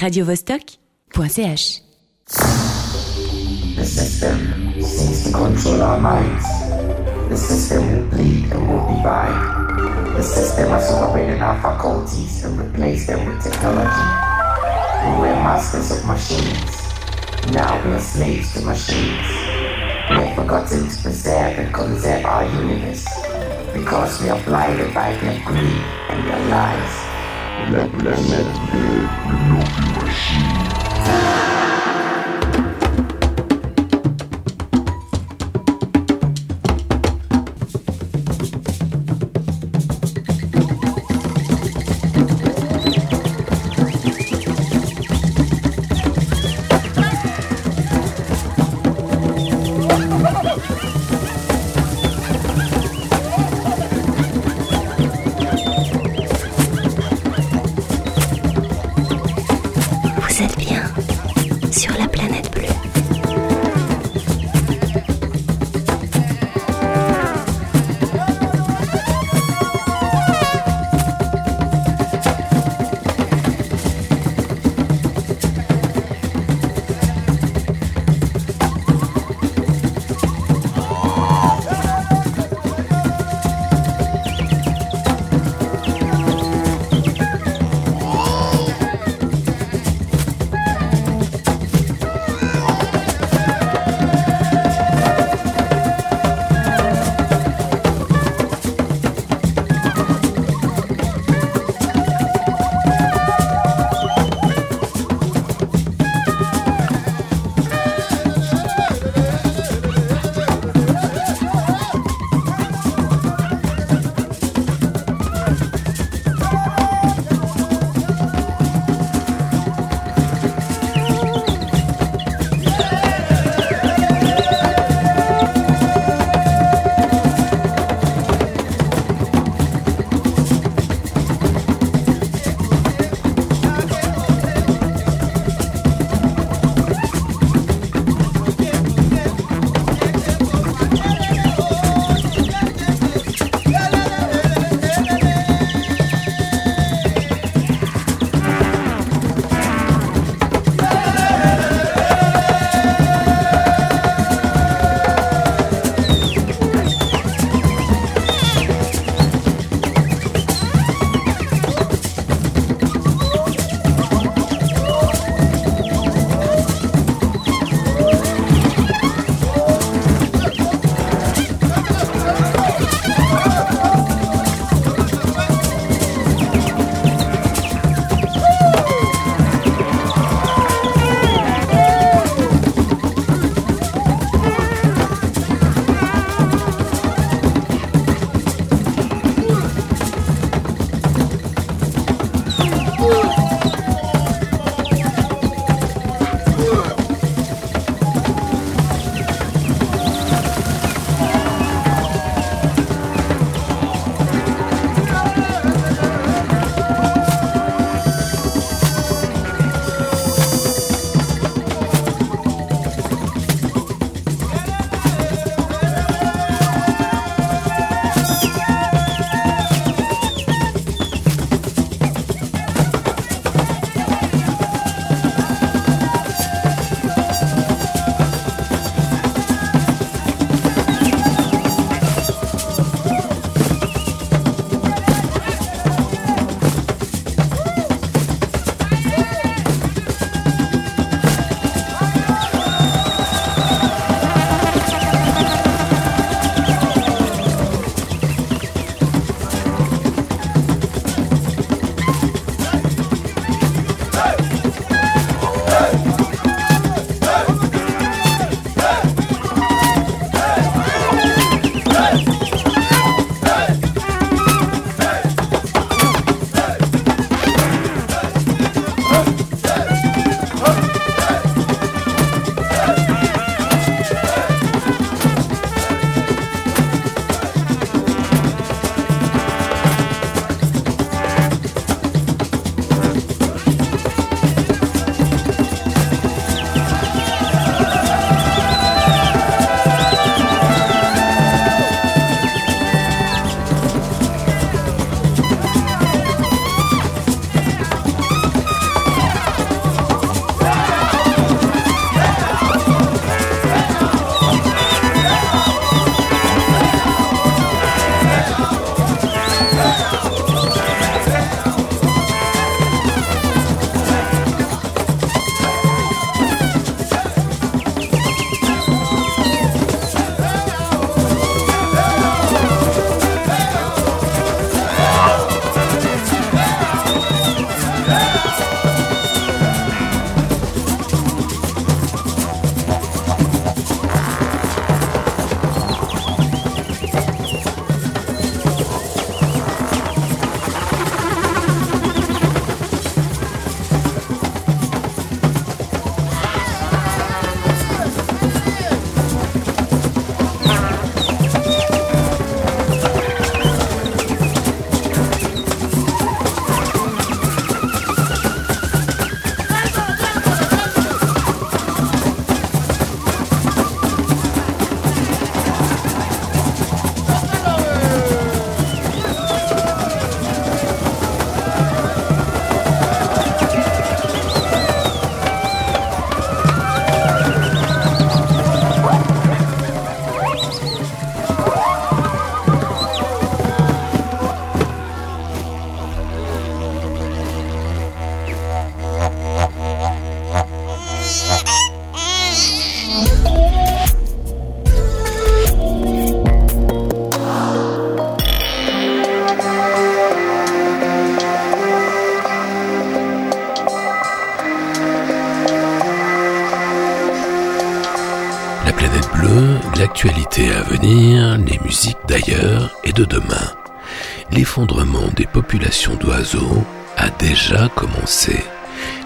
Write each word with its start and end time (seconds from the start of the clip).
radiovostok.ch. 0.00 1.82
The 3.76 3.84
system 3.84 4.72
seeks 4.80 5.24
to 5.24 5.30
control 5.32 5.82
our 5.82 6.00
minds. 6.00 6.46
The 7.28 7.36
system 7.36 7.84
will 7.92 8.08
bleed 8.08 8.50
and 8.50 8.66
will 8.66 8.96
divide. 8.96 10.16
The 10.16 10.22
system 10.22 10.70
has 10.70 10.90
overridden 10.90 11.42
our 11.42 11.60
faculties 11.60 12.44
and 12.44 12.58
replaced 12.58 13.08
them 13.08 13.28
with 13.28 13.44
technology. 13.44 14.08
We 15.04 15.20
were 15.20 15.36
masters 15.44 15.90
of 15.90 16.06
machines. 16.06 16.72
Now 17.52 17.84
we 17.84 17.92
are 17.92 18.00
slaves 18.00 18.54
to 18.54 18.64
machines. 18.64 19.28
We 20.08 20.16
have 20.16 20.34
forgotten 20.34 20.88
to 20.88 21.02
preserve 21.02 21.58
and 21.58 21.74
conserve 21.74 22.24
our 22.24 22.44
universe 22.44 23.04
because 23.74 24.22
we 24.22 24.30
are 24.30 24.42
blinded 24.44 24.94
by 24.94 25.12
their 25.16 25.44
greed 25.44 25.84
and 26.08 26.26
their 26.26 26.48
lies. 26.48 27.09
Let 27.68 27.92
them 27.92 28.02
live 28.02 29.10
the 29.76 30.00
machine. 30.00 30.60
Vous 31.04 31.10
êtes 31.10 31.69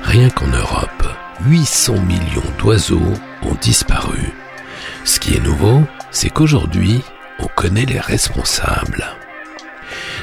Rien 0.03 0.31
qu'en 0.31 0.47
Europe, 0.47 1.07
800 1.45 2.01
millions 2.01 2.53
d'oiseaux 2.59 3.13
ont 3.43 3.55
disparu. 3.61 4.33
Ce 5.05 5.21
qui 5.21 5.35
est 5.35 5.43
nouveau, 5.43 5.83
c'est 6.11 6.31
qu'aujourd'hui, 6.31 7.03
on 7.39 7.47
connaît 7.49 7.85
les 7.85 8.01
responsables. 8.01 9.05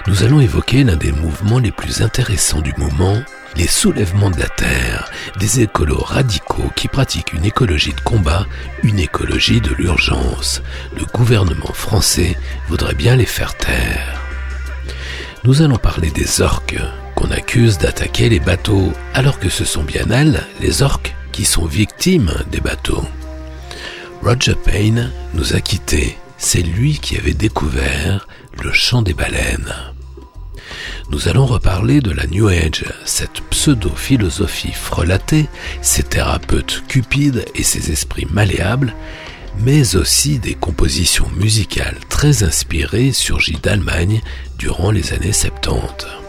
Nous 0.07 0.23
allons 0.23 0.39
évoquer 0.39 0.83
l'un 0.83 0.95
des 0.95 1.11
mouvements 1.11 1.59
les 1.59 1.71
plus 1.71 2.01
intéressants 2.01 2.61
du 2.61 2.73
moment, 2.75 3.21
les 3.55 3.67
soulèvements 3.67 4.31
de 4.31 4.39
la 4.39 4.49
Terre, 4.49 5.11
des 5.37 5.61
écolos 5.61 6.03
radicaux 6.03 6.71
qui 6.75 6.87
pratiquent 6.87 7.33
une 7.33 7.45
écologie 7.45 7.93
de 7.93 8.01
combat, 8.01 8.47
une 8.81 8.99
écologie 8.99 9.61
de 9.61 9.75
l'urgence. 9.75 10.63
Le 10.97 11.05
gouvernement 11.05 11.73
français 11.73 12.35
voudrait 12.67 12.95
bien 12.95 13.15
les 13.15 13.27
faire 13.27 13.55
taire. 13.55 14.19
Nous 15.43 15.61
allons 15.61 15.77
parler 15.77 16.09
des 16.09 16.41
orques 16.41 16.81
accuse 17.31 17.77
d'attaquer 17.77 18.29
les 18.29 18.39
bateaux, 18.39 18.91
alors 19.13 19.39
que 19.39 19.49
ce 19.49 19.65
sont 19.65 19.83
bien 19.83 20.09
elles, 20.11 20.43
les 20.59 20.81
orques, 20.81 21.15
qui 21.31 21.45
sont 21.45 21.65
victimes 21.65 22.33
des 22.51 22.59
bateaux. 22.59 23.05
Roger 24.23 24.55
Payne 24.55 25.11
nous 25.33 25.55
a 25.55 25.61
quittés. 25.61 26.17
C'est 26.37 26.61
lui 26.61 26.99
qui 26.99 27.17
avait 27.17 27.33
découvert 27.33 28.27
le 28.61 28.71
chant 28.71 29.01
des 29.01 29.13
baleines 29.13 29.73
nous 31.11 31.27
allons 31.27 31.45
reparler 31.45 31.99
de 31.99 32.11
la 32.11 32.25
New 32.25 32.47
Age, 32.47 32.85
cette 33.05 33.41
pseudo-philosophie 33.49 34.71
frelatée, 34.71 35.47
ces 35.81 36.03
thérapeutes 36.03 36.83
cupides 36.87 37.45
et 37.53 37.63
ces 37.63 37.91
esprits 37.91 38.27
malléables, 38.31 38.93
mais 39.59 39.95
aussi 39.97 40.39
des 40.39 40.55
compositions 40.55 41.27
musicales 41.35 41.97
très 42.07 42.43
inspirées 42.43 43.11
surgies 43.11 43.59
d'Allemagne 43.61 44.21
durant 44.57 44.91
les 44.91 45.11
années 45.11 45.33
70. 45.33 46.20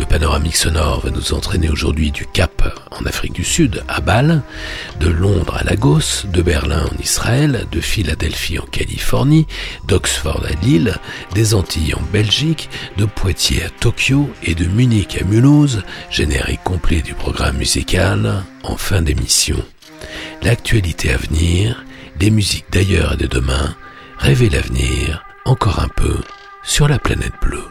Le 0.00 0.06
panoramique 0.06 0.56
sonore 0.56 1.00
va 1.00 1.10
nous 1.10 1.34
entraîner 1.34 1.68
aujourd'hui 1.68 2.10
du 2.10 2.24
Cap 2.24 2.74
en 2.90 3.04
Afrique 3.04 3.34
du 3.34 3.44
Sud 3.44 3.84
à 3.86 4.00
Bâle, 4.00 4.40
de 4.98 5.10
Londres 5.10 5.58
à 5.60 5.62
Lagos, 5.62 6.24
de 6.24 6.40
Berlin 6.40 6.86
en 6.90 7.02
Israël, 7.02 7.66
de 7.70 7.80
Philadelphie 7.82 8.58
en 8.58 8.64
Californie, 8.64 9.46
d'Oxford 9.86 10.42
à 10.46 10.64
Lille, 10.64 10.96
des 11.34 11.52
Antilles 11.52 11.94
en 11.94 12.00
Belgique, 12.14 12.70
de 12.96 13.04
Poitiers 13.04 13.62
à 13.62 13.68
Tokyo 13.68 14.30
et 14.42 14.54
de 14.54 14.64
Munich 14.64 15.18
à 15.20 15.24
Mulhouse, 15.24 15.82
générique 16.10 16.64
complet 16.64 17.02
du 17.02 17.12
programme 17.12 17.58
musical 17.58 18.42
en 18.62 18.78
fin 18.78 19.02
d'émission. 19.02 19.62
L'actualité 20.42 21.12
à 21.12 21.18
venir, 21.18 21.84
les 22.18 22.30
musiques 22.30 22.72
d'ailleurs 22.72 23.12
et 23.12 23.18
de 23.18 23.26
demain, 23.26 23.76
rêver 24.16 24.48
l'avenir, 24.48 25.22
encore 25.44 25.78
un 25.78 25.88
peu, 25.88 26.16
sur 26.62 26.88
la 26.88 26.98
planète 26.98 27.34
bleue. 27.42 27.68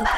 La 0.00 0.13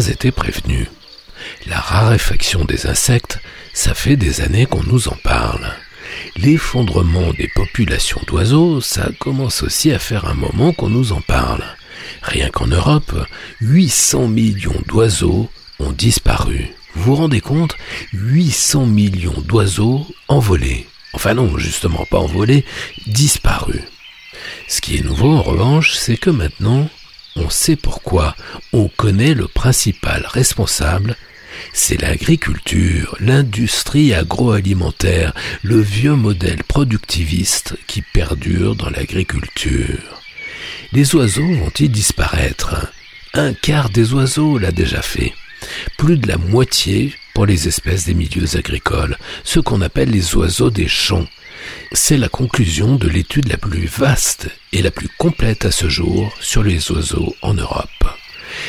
été 0.00 0.30
prévenu. 0.30 0.88
La 1.66 1.78
raréfaction 1.78 2.64
des 2.64 2.86
insectes, 2.86 3.40
ça 3.72 3.94
fait 3.94 4.16
des 4.16 4.40
années 4.40 4.66
qu'on 4.66 4.82
nous 4.82 5.08
en 5.08 5.16
parle. 5.22 5.72
L'effondrement 6.36 7.32
des 7.32 7.48
populations 7.54 8.20
d'oiseaux, 8.26 8.80
ça 8.80 9.10
commence 9.18 9.62
aussi 9.62 9.92
à 9.92 9.98
faire 9.98 10.26
un 10.26 10.34
moment 10.34 10.72
qu'on 10.72 10.88
nous 10.88 11.12
en 11.12 11.20
parle. 11.20 11.64
Rien 12.22 12.50
qu'en 12.50 12.66
Europe, 12.66 13.14
800 13.60 14.28
millions 14.28 14.82
d'oiseaux 14.86 15.50
ont 15.78 15.92
disparu. 15.92 16.70
Vous 16.94 17.02
vous 17.02 17.14
rendez 17.16 17.40
compte? 17.40 17.76
800 18.12 18.86
millions 18.86 19.42
d'oiseaux 19.46 20.06
envolés. 20.28 20.86
Enfin 21.12 21.34
non, 21.34 21.58
justement 21.58 22.04
pas 22.10 22.18
envolés, 22.18 22.64
disparus. 23.06 23.82
Ce 24.68 24.80
qui 24.80 24.96
est 24.96 25.04
nouveau 25.04 25.32
en 25.32 25.42
revanche, 25.42 25.94
c'est 25.94 26.16
que 26.16 26.30
maintenant, 26.30 26.88
on 27.36 27.50
sait 27.50 27.76
pourquoi, 27.76 28.34
on 28.76 28.88
connaît 28.88 29.32
le 29.32 29.48
principal 29.48 30.26
responsable, 30.28 31.16
c'est 31.72 31.98
l'agriculture, 32.00 33.16
l'industrie 33.20 34.12
agroalimentaire, 34.12 35.32
le 35.62 35.80
vieux 35.80 36.14
modèle 36.14 36.62
productiviste 36.62 37.76
qui 37.86 38.02
perdure 38.02 38.76
dans 38.76 38.90
l'agriculture. 38.90 40.20
Les 40.92 41.14
oiseaux 41.14 41.54
vont-ils 41.54 41.90
disparaître? 41.90 42.92
Un 43.32 43.54
quart 43.54 43.88
des 43.88 44.12
oiseaux 44.12 44.58
l'a 44.58 44.72
déjà 44.72 45.00
fait. 45.00 45.32
Plus 45.96 46.18
de 46.18 46.28
la 46.28 46.36
moitié 46.36 47.14
pour 47.34 47.46
les 47.46 47.68
espèces 47.68 48.04
des 48.04 48.14
milieux 48.14 48.56
agricoles, 48.56 49.16
ce 49.42 49.58
qu'on 49.58 49.80
appelle 49.80 50.10
les 50.10 50.34
oiseaux 50.34 50.70
des 50.70 50.88
champs. 50.88 51.26
C'est 51.92 52.18
la 52.18 52.28
conclusion 52.28 52.96
de 52.96 53.08
l'étude 53.08 53.48
la 53.48 53.56
plus 53.56 53.86
vaste 53.86 54.48
et 54.72 54.82
la 54.82 54.90
plus 54.90 55.08
complète 55.16 55.64
à 55.64 55.70
ce 55.70 55.88
jour 55.88 56.30
sur 56.40 56.62
les 56.62 56.90
oiseaux 56.90 57.34
en 57.40 57.54
Europe. 57.54 57.88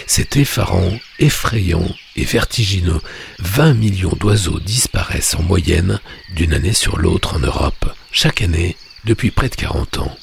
C'est 0.06 0.38
effarant, 0.38 0.91
effrayant 1.20 1.88
et 2.15 2.25
vertigineux. 2.25 3.01
20 3.39 3.74
millions 3.74 4.15
d'oiseaux 4.20 4.60
disparaissent 4.60 5.36
en 5.36 5.44
moyenne 5.44 6.00
d'une 6.36 6.53
année 6.53 6.74
sur 6.74 6.98
l'autre 6.98 7.36
en 7.36 7.39
Europe, 7.39 7.94
chaque 8.12 8.41
année 8.41 8.75
depuis 9.06 9.32
près 9.32 9.50
de 9.50 9.56
40 9.56 10.00
ans. 10.00 10.17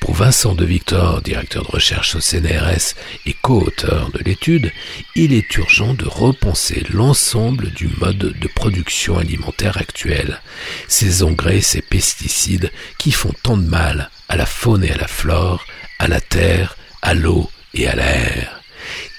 Pour 0.00 0.14
Vincent 0.14 0.54
de 0.54 0.64
Victor, 0.64 1.22
directeur 1.22 1.62
de 1.64 1.70
recherche 1.70 2.16
au 2.16 2.20
CNRS 2.20 2.94
et 3.26 3.34
co-auteur 3.34 4.10
de 4.10 4.18
l'étude, 4.18 4.72
il 5.14 5.32
est 5.32 5.56
urgent 5.56 5.94
de 5.94 6.06
repenser 6.06 6.84
l'ensemble 6.92 7.70
du 7.70 7.88
mode 8.00 8.18
de 8.18 8.48
production 8.48 9.18
alimentaire 9.18 9.76
actuel. 9.76 10.40
Ces 10.88 11.22
engrais, 11.22 11.60
ces 11.60 11.82
pesticides 11.82 12.72
qui 12.98 13.12
font 13.12 13.32
tant 13.42 13.56
de 13.56 13.66
mal 13.66 14.10
à 14.28 14.36
la 14.36 14.46
faune 14.46 14.84
et 14.84 14.90
à 14.90 14.96
la 14.96 15.08
flore, 15.08 15.64
à 15.98 16.08
la 16.08 16.20
terre, 16.20 16.76
à 17.00 17.14
l'eau 17.14 17.50
et 17.74 17.86
à 17.86 17.94
l'air. 17.94 18.61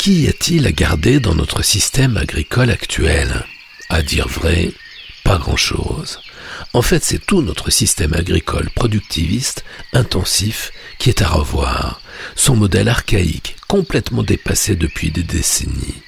Qu'y 0.03 0.27
a-t-il 0.27 0.67
à 0.67 0.73
garder 0.73 1.21
dans 1.21 1.33
notre 1.33 1.61
système 1.61 2.17
agricole 2.17 2.69
actuel? 2.71 3.45
À 3.87 4.01
dire 4.01 4.27
vrai, 4.27 4.73
pas 5.23 5.37
grand-chose. 5.37 6.19
En 6.73 6.81
fait, 6.81 7.05
c'est 7.05 7.25
tout 7.25 7.41
notre 7.41 7.71
système 7.71 8.13
agricole 8.13 8.69
productiviste, 8.75 9.63
intensif, 9.93 10.73
qui 10.99 11.07
est 11.07 11.21
à 11.21 11.29
revoir. 11.29 12.01
Son 12.35 12.57
modèle 12.57 12.89
archaïque, 12.89 13.55
complètement 13.69 14.23
dépassé 14.23 14.75
depuis 14.75 15.09
des 15.09 15.23
décennies. 15.23 16.01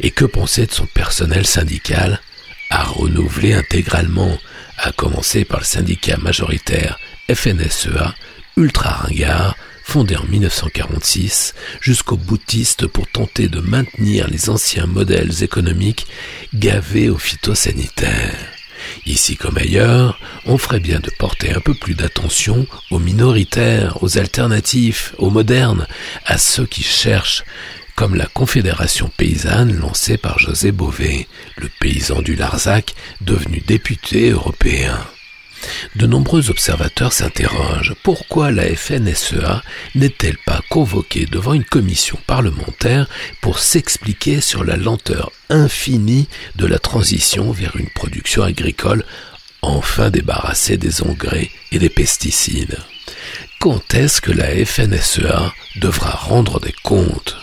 Et 0.00 0.10
que 0.10 0.26
penser 0.26 0.66
de 0.66 0.72
son 0.72 0.84
personnel 0.84 1.46
syndical, 1.46 2.20
à 2.68 2.82
renouveler 2.82 3.54
intégralement, 3.54 4.36
à 4.76 4.92
commencer 4.92 5.46
par 5.46 5.60
le 5.60 5.64
syndicat 5.64 6.18
majoritaire 6.18 6.98
FNSEA, 7.32 8.14
ultra 8.58 8.90
ringard, 8.90 9.56
fondé 9.90 10.14
en 10.14 10.22
1946, 10.22 11.52
jusqu'aux 11.80 12.16
boutistes 12.16 12.86
pour 12.86 13.08
tenter 13.08 13.48
de 13.48 13.58
maintenir 13.58 14.28
les 14.28 14.48
anciens 14.48 14.86
modèles 14.86 15.42
économiques 15.42 16.06
gavés 16.54 17.10
aux 17.10 17.18
phytosanitaires. 17.18 18.36
Ici 19.04 19.36
comme 19.36 19.58
ailleurs, 19.58 20.20
on 20.46 20.58
ferait 20.58 20.78
bien 20.78 21.00
de 21.00 21.10
porter 21.18 21.52
un 21.52 21.58
peu 21.58 21.74
plus 21.74 21.94
d'attention 21.94 22.68
aux 22.92 23.00
minoritaires, 23.00 24.00
aux 24.00 24.16
alternatifs, 24.16 25.12
aux 25.18 25.30
modernes, 25.30 25.88
à 26.24 26.38
ceux 26.38 26.66
qui 26.66 26.84
cherchent, 26.84 27.42
comme 27.96 28.14
la 28.14 28.26
Confédération 28.26 29.10
paysanne 29.16 29.76
lancée 29.76 30.18
par 30.18 30.38
José 30.38 30.70
Bové, 30.70 31.26
le 31.56 31.68
paysan 31.80 32.22
du 32.22 32.36
Larzac 32.36 32.94
devenu 33.22 33.60
député 33.66 34.30
européen. 34.30 35.00
De 35.96 36.06
nombreux 36.06 36.50
observateurs 36.50 37.12
s'interrogent 37.12 37.94
pourquoi 38.02 38.50
la 38.50 38.64
FNSEA 38.74 39.62
n'est-elle 39.94 40.38
pas 40.38 40.60
convoquée 40.68 41.26
devant 41.26 41.52
une 41.52 41.64
commission 41.64 42.18
parlementaire 42.26 43.08
pour 43.40 43.58
s'expliquer 43.58 44.40
sur 44.40 44.64
la 44.64 44.76
lenteur 44.76 45.32
infinie 45.48 46.28
de 46.56 46.66
la 46.66 46.78
transition 46.78 47.50
vers 47.50 47.76
une 47.76 47.90
production 47.90 48.42
agricole 48.42 49.04
enfin 49.62 50.10
débarrassée 50.10 50.76
des 50.76 51.02
engrais 51.02 51.50
et 51.72 51.78
des 51.78 51.90
pesticides? 51.90 52.78
Quand 53.58 53.94
est-ce 53.94 54.20
que 54.20 54.32
la 54.32 54.64
FNSEA 54.64 55.52
devra 55.76 56.10
rendre 56.10 56.60
des 56.60 56.74
comptes? 56.82 57.36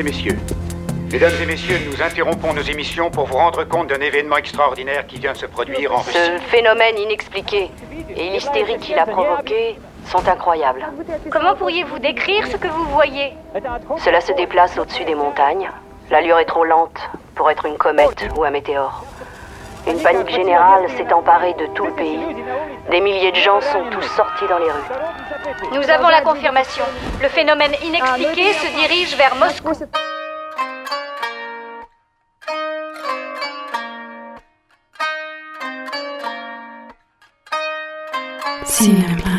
Et 0.00 0.02
messieurs, 0.02 0.36
Mesdames 1.12 1.32
et 1.42 1.46
messieurs, 1.46 1.76
nous 1.90 2.00
interrompons 2.00 2.54
nos 2.54 2.62
émissions 2.62 3.10
pour 3.10 3.26
vous 3.26 3.36
rendre 3.36 3.64
compte 3.64 3.88
d'un 3.88 4.00
événement 4.00 4.36
extraordinaire 4.36 5.06
qui 5.08 5.18
vient 5.18 5.32
de 5.32 5.36
se 5.36 5.46
produire 5.46 5.92
en 5.92 5.98
Russie. 5.98 6.16
Ce 6.16 6.40
phénomène 6.48 6.96
inexpliqué 6.98 7.68
et 8.16 8.30
l'hystérie 8.30 8.78
qu'il 8.78 8.96
a 8.96 9.06
provoqué 9.06 9.76
sont 10.06 10.26
incroyables. 10.28 10.86
Comment 11.30 11.56
pourriez-vous 11.56 11.98
décrire 11.98 12.46
ce 12.46 12.56
que 12.56 12.68
vous 12.68 12.84
voyez? 12.84 13.32
Cela 13.98 14.20
se 14.20 14.32
déplace 14.32 14.78
au-dessus 14.78 15.04
des 15.04 15.16
montagnes. 15.16 15.68
L'allure 16.10 16.38
est 16.38 16.44
trop 16.44 16.64
lente 16.64 17.10
pour 17.34 17.50
être 17.50 17.66
une 17.66 17.76
comète 17.76 18.28
ou 18.36 18.44
un 18.44 18.50
météore. 18.50 19.04
Une 19.88 20.00
panique 20.00 20.30
générale 20.30 20.88
s'est 20.96 21.12
emparée 21.12 21.54
de 21.54 21.66
tout 21.74 21.86
le 21.86 21.92
pays. 21.92 22.20
Des 22.90 23.00
milliers 23.00 23.32
de 23.32 23.36
gens 23.36 23.60
sont 23.60 23.82
tous 23.90 24.06
sortis 24.14 24.46
dans 24.48 24.58
les 24.58 24.70
rues. 24.70 24.94
Nous 25.72 25.90
avons 25.90 26.08
la 26.08 26.22
confirmation. 26.22 26.84
Le 27.22 27.28
phénomène 27.28 27.72
inexpliqué 27.84 28.52
se 28.52 28.66
dirige 28.80 29.16
vers 29.16 29.34
Moscou. 29.36 29.72
Cinéma. 38.64 39.29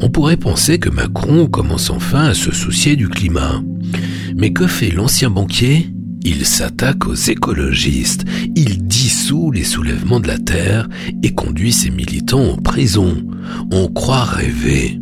On 0.00 0.08
pourrait 0.08 0.36
penser 0.36 0.78
que 0.78 0.88
Macron 0.88 1.46
commence 1.46 1.90
enfin 1.90 2.24
à 2.24 2.34
se 2.34 2.52
soucier 2.52 2.96
du 2.96 3.08
climat. 3.08 3.62
Mais 4.36 4.52
que 4.52 4.66
fait 4.66 4.90
l'ancien 4.90 5.30
banquier? 5.30 5.90
Il 6.26 6.46
s'attaque 6.46 7.06
aux 7.06 7.14
écologistes, 7.14 8.24
il 8.56 8.86
dissout 8.86 9.50
les 9.50 9.62
soulèvements 9.62 10.20
de 10.20 10.28
la 10.28 10.38
Terre 10.38 10.88
et 11.22 11.34
conduit 11.34 11.72
ses 11.72 11.90
militants 11.90 12.52
en 12.52 12.56
prison. 12.56 13.14
On 13.70 13.88
croit 13.88 14.24
rêver. 14.24 14.98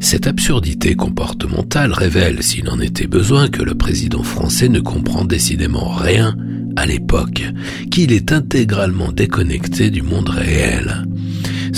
Cette 0.00 0.26
absurdité 0.26 0.96
comportementale 0.96 1.92
révèle, 1.92 2.42
s'il 2.42 2.68
en 2.68 2.80
était 2.80 3.06
besoin, 3.06 3.48
que 3.48 3.62
le 3.62 3.74
président 3.74 4.24
français 4.24 4.68
ne 4.68 4.80
comprend 4.80 5.24
décidément 5.24 5.90
rien 5.90 6.36
à 6.76 6.86
l'époque, 6.86 7.42
qu'il 7.90 8.12
est 8.12 8.32
intégralement 8.32 9.12
déconnecté 9.12 9.90
du 9.90 10.02
monde 10.02 10.28
réel. 10.28 11.07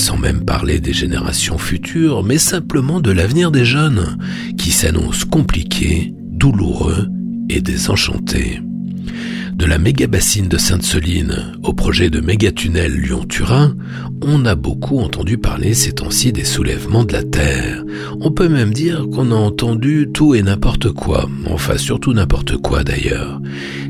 Sans 0.00 0.16
même 0.16 0.46
parler 0.46 0.80
des 0.80 0.94
générations 0.94 1.58
futures, 1.58 2.24
mais 2.24 2.38
simplement 2.38 3.00
de 3.00 3.10
l'avenir 3.10 3.50
des 3.50 3.66
jeunes, 3.66 4.16
qui 4.56 4.70
s'annonce 4.70 5.26
compliqué, 5.26 6.14
douloureux 6.16 7.06
et 7.50 7.60
désenchanté. 7.60 8.62
De 9.60 9.66
la 9.66 9.76
méga-bassine 9.76 10.48
de 10.48 10.56
Sainte-Soline 10.56 11.52
au 11.62 11.74
projet 11.74 12.08
de 12.08 12.22
méga-tunnel 12.22 12.94
Lyon-Turin, 12.94 13.76
on 14.22 14.46
a 14.46 14.54
beaucoup 14.54 15.00
entendu 15.00 15.36
parler 15.36 15.74
ces 15.74 15.92
temps-ci 15.92 16.32
des 16.32 16.46
soulèvements 16.46 17.04
de 17.04 17.12
la 17.12 17.22
Terre. 17.22 17.84
On 18.20 18.30
peut 18.30 18.48
même 18.48 18.72
dire 18.72 19.04
qu'on 19.12 19.30
a 19.32 19.34
entendu 19.34 20.08
tout 20.14 20.34
et 20.34 20.42
n'importe 20.42 20.92
quoi, 20.92 21.28
enfin 21.44 21.76
surtout 21.76 22.14
n'importe 22.14 22.56
quoi 22.56 22.84
d'ailleurs. 22.84 23.38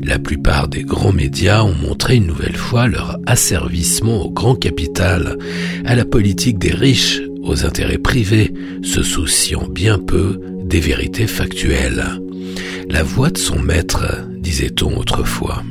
La 0.03 0.19
plupart 0.19 0.67
des 0.67 0.83
grands 0.83 1.13
médias 1.13 1.63
ont 1.63 1.75
montré 1.75 2.17
une 2.17 2.27
nouvelle 2.27 2.57
fois 2.57 2.89
leur 2.89 3.17
asservissement 3.25 4.25
au 4.25 4.29
grand 4.29 4.55
capital, 4.55 5.37
à 5.85 5.95
la 5.95 6.03
politique 6.03 6.59
des 6.59 6.73
riches, 6.73 7.21
aux 7.43 7.65
intérêts 7.65 7.97
privés, 7.97 8.53
se 8.83 9.03
souciant 9.03 9.69
bien 9.71 9.99
peu 9.99 10.37
des 10.65 10.81
vérités 10.81 11.27
factuelles. 11.27 12.03
La 12.89 13.03
voix 13.03 13.29
de 13.29 13.37
son 13.37 13.57
maître, 13.57 14.03
disait-on 14.51 14.97
autrefois. 14.97 15.63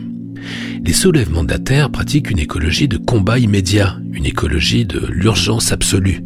Les 0.82 0.94
soulèvements 0.94 1.44
de 1.44 1.50
la 1.50 1.58
Terre 1.58 1.90
pratiquent 1.90 2.30
une 2.30 2.38
écologie 2.38 2.88
de 2.88 2.96
combat 2.96 3.38
immédiat, 3.38 3.98
une 4.12 4.26
écologie 4.26 4.84
de 4.84 5.00
l'urgence 5.08 5.72
absolue. 5.72 6.22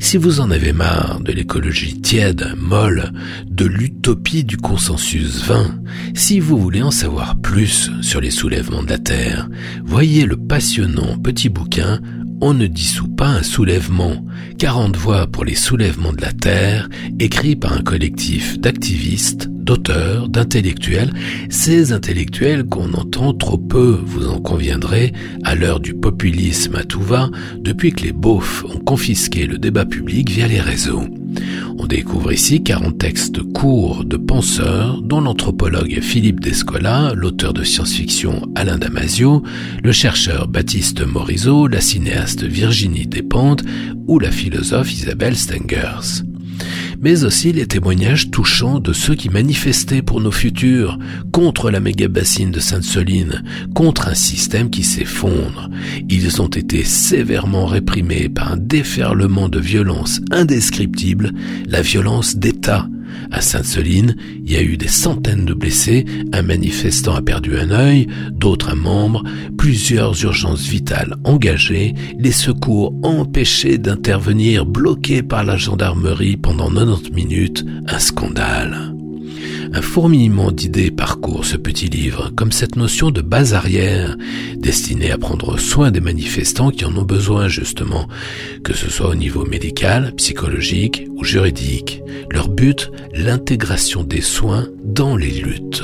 Si 0.00 0.16
vous 0.16 0.40
en 0.40 0.50
avez 0.50 0.72
marre 0.72 1.20
de 1.20 1.32
l'écologie 1.32 2.00
tiède, 2.00 2.54
molle, 2.56 3.12
de 3.46 3.64
l'utopie 3.64 4.44
du 4.44 4.56
consensus 4.56 5.44
vain, 5.44 5.80
si 6.14 6.40
vous 6.40 6.58
voulez 6.58 6.82
en 6.82 6.90
savoir 6.90 7.40
plus 7.40 7.90
sur 8.02 8.20
les 8.20 8.30
soulèvements 8.30 8.82
de 8.82 8.90
la 8.90 8.98
Terre, 8.98 9.48
voyez 9.84 10.24
le 10.24 10.36
passionnant 10.36 11.18
petit 11.18 11.48
bouquin 11.48 12.00
on 12.40 12.54
ne 12.54 12.66
dissout 12.66 13.08
pas 13.08 13.28
un 13.28 13.42
soulèvement. 13.42 14.24
40 14.58 14.96
voix 14.96 15.26
pour 15.26 15.44
les 15.44 15.54
soulèvements 15.54 16.12
de 16.12 16.22
la 16.22 16.32
Terre, 16.32 16.88
écrit 17.18 17.56
par 17.56 17.72
un 17.72 17.82
collectif 17.82 18.58
d'activistes, 18.58 19.48
d'auteurs, 19.48 20.28
d'intellectuels, 20.28 21.12
ces 21.48 21.92
intellectuels 21.92 22.64
qu'on 22.64 22.92
entend 22.94 23.34
trop 23.34 23.58
peu, 23.58 24.00
vous 24.04 24.28
en 24.28 24.40
conviendrez, 24.40 25.12
à 25.44 25.54
l'heure 25.54 25.80
du 25.80 25.94
populisme 25.94 26.76
à 26.76 26.84
depuis 27.58 27.92
que 27.92 28.04
les 28.04 28.12
beaufs 28.12 28.64
ont 28.64 28.78
confisqué 28.78 29.46
le 29.46 29.58
débat 29.58 29.84
public 29.84 30.30
via 30.30 30.46
les 30.46 30.60
réseaux. 30.60 31.04
On 31.78 31.86
découvre 31.86 32.32
ici 32.32 32.62
40 32.62 32.98
textes 32.98 33.42
courts 33.52 34.04
de 34.04 34.16
penseurs, 34.16 35.00
dont 35.02 35.20
l'anthropologue 35.20 36.00
Philippe 36.00 36.40
Descola, 36.40 37.12
l'auteur 37.14 37.52
de 37.52 37.62
science-fiction 37.62 38.50
Alain 38.54 38.78
Damasio, 38.78 39.42
le 39.82 39.92
chercheur 39.92 40.48
Baptiste 40.48 41.06
Morisot, 41.06 41.68
la 41.68 41.80
cinéaste 41.80 42.44
Virginie 42.44 43.06
Despentes 43.06 43.64
ou 44.06 44.18
la 44.18 44.30
philosophe 44.30 44.92
Isabelle 44.92 45.36
Stengers 45.36 46.24
mais 47.00 47.24
aussi 47.24 47.52
les 47.52 47.66
témoignages 47.66 48.30
touchants 48.30 48.80
de 48.80 48.92
ceux 48.92 49.14
qui 49.14 49.28
manifestaient 49.28 50.02
pour 50.02 50.20
nos 50.20 50.30
futurs, 50.30 50.98
contre 51.32 51.70
la 51.70 51.80
méga-bassine 51.80 52.50
de 52.50 52.60
Sainte-Soline, 52.60 53.42
contre 53.74 54.08
un 54.08 54.14
système 54.14 54.70
qui 54.70 54.82
s'effondre. 54.82 55.70
Ils 56.08 56.42
ont 56.42 56.48
été 56.48 56.84
sévèrement 56.84 57.66
réprimés 57.66 58.28
par 58.28 58.52
un 58.52 58.56
déferlement 58.56 59.48
de 59.48 59.60
violence 59.60 60.20
indescriptible, 60.30 61.32
la 61.66 61.82
violence 61.82 62.36
d'État, 62.36 62.88
à 63.30 63.40
Sainte-Soline, 63.40 64.16
il 64.44 64.52
y 64.52 64.56
a 64.56 64.62
eu 64.62 64.76
des 64.76 64.88
centaines 64.88 65.44
de 65.44 65.54
blessés, 65.54 66.04
un 66.32 66.42
manifestant 66.42 67.14
a 67.14 67.22
perdu 67.22 67.56
un 67.58 67.70
œil, 67.70 68.06
d'autres 68.32 68.70
un 68.70 68.76
membre, 68.76 69.24
plusieurs 69.56 70.22
urgences 70.24 70.66
vitales 70.66 71.16
engagées, 71.24 71.94
les 72.18 72.32
secours 72.32 72.94
empêchés 73.02 73.78
d'intervenir, 73.78 74.66
bloqués 74.66 75.22
par 75.22 75.44
la 75.44 75.56
gendarmerie 75.56 76.36
pendant 76.36 76.68
90 76.70 77.12
minutes, 77.12 77.64
un 77.86 77.98
scandale. 77.98 78.97
Un 79.72 79.82
fourmillement 79.82 80.50
d'idées 80.50 80.90
parcourt 80.90 81.44
ce 81.44 81.56
petit 81.56 81.88
livre, 81.88 82.30
comme 82.34 82.52
cette 82.52 82.76
notion 82.76 83.10
de 83.10 83.20
base 83.20 83.54
arrière, 83.54 84.16
destinée 84.56 85.10
à 85.10 85.18
prendre 85.18 85.58
soin 85.58 85.90
des 85.90 86.00
manifestants 86.00 86.70
qui 86.70 86.84
en 86.84 86.96
ont 86.96 87.02
besoin 87.02 87.48
justement, 87.48 88.08
que 88.64 88.74
ce 88.74 88.90
soit 88.90 89.08
au 89.08 89.14
niveau 89.14 89.44
médical, 89.44 90.14
psychologique 90.16 91.06
ou 91.16 91.24
juridique. 91.24 92.02
Leur 92.30 92.48
but, 92.48 92.90
l'intégration 93.14 94.04
des 94.04 94.20
soins 94.20 94.68
dans 94.84 95.16
les 95.16 95.30
luttes. 95.30 95.82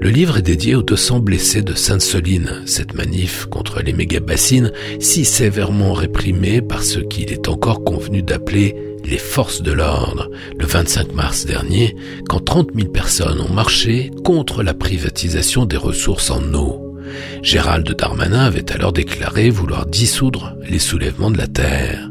Le 0.00 0.08
livre 0.08 0.38
est 0.38 0.42
dédié 0.42 0.74
aux 0.74 0.82
200 0.82 1.20
blessés 1.20 1.62
de 1.62 1.74
Sainte-Soline, 1.74 2.62
cette 2.64 2.94
manif 2.94 3.44
contre 3.46 3.82
les 3.82 3.92
méga-bassines 3.92 4.72
si 4.98 5.24
sévèrement 5.24 5.92
réprimée 5.92 6.62
par 6.62 6.82
ce 6.82 7.00
qu'il 7.00 7.32
est 7.32 7.48
encore 7.48 7.84
convenu 7.84 8.22
d'appeler 8.22 8.74
les 9.04 9.18
forces 9.18 9.62
de 9.62 9.72
l'ordre 9.72 10.30
le 10.58 10.66
25 10.66 11.12
mars 11.14 11.46
dernier 11.46 11.96
quand 12.28 12.40
30 12.40 12.70
000 12.74 12.88
personnes 12.88 13.40
ont 13.40 13.52
marché 13.52 14.10
contre 14.24 14.62
la 14.62 14.74
privatisation 14.74 15.66
des 15.66 15.76
ressources 15.76 16.30
en 16.30 16.42
eau. 16.54 16.96
Gérald 17.42 17.90
Darmanin 17.96 18.44
avait 18.44 18.72
alors 18.72 18.92
déclaré 18.92 19.50
vouloir 19.50 19.86
dissoudre 19.86 20.56
les 20.68 20.78
soulèvements 20.78 21.30
de 21.30 21.38
la 21.38 21.48
terre. 21.48 22.10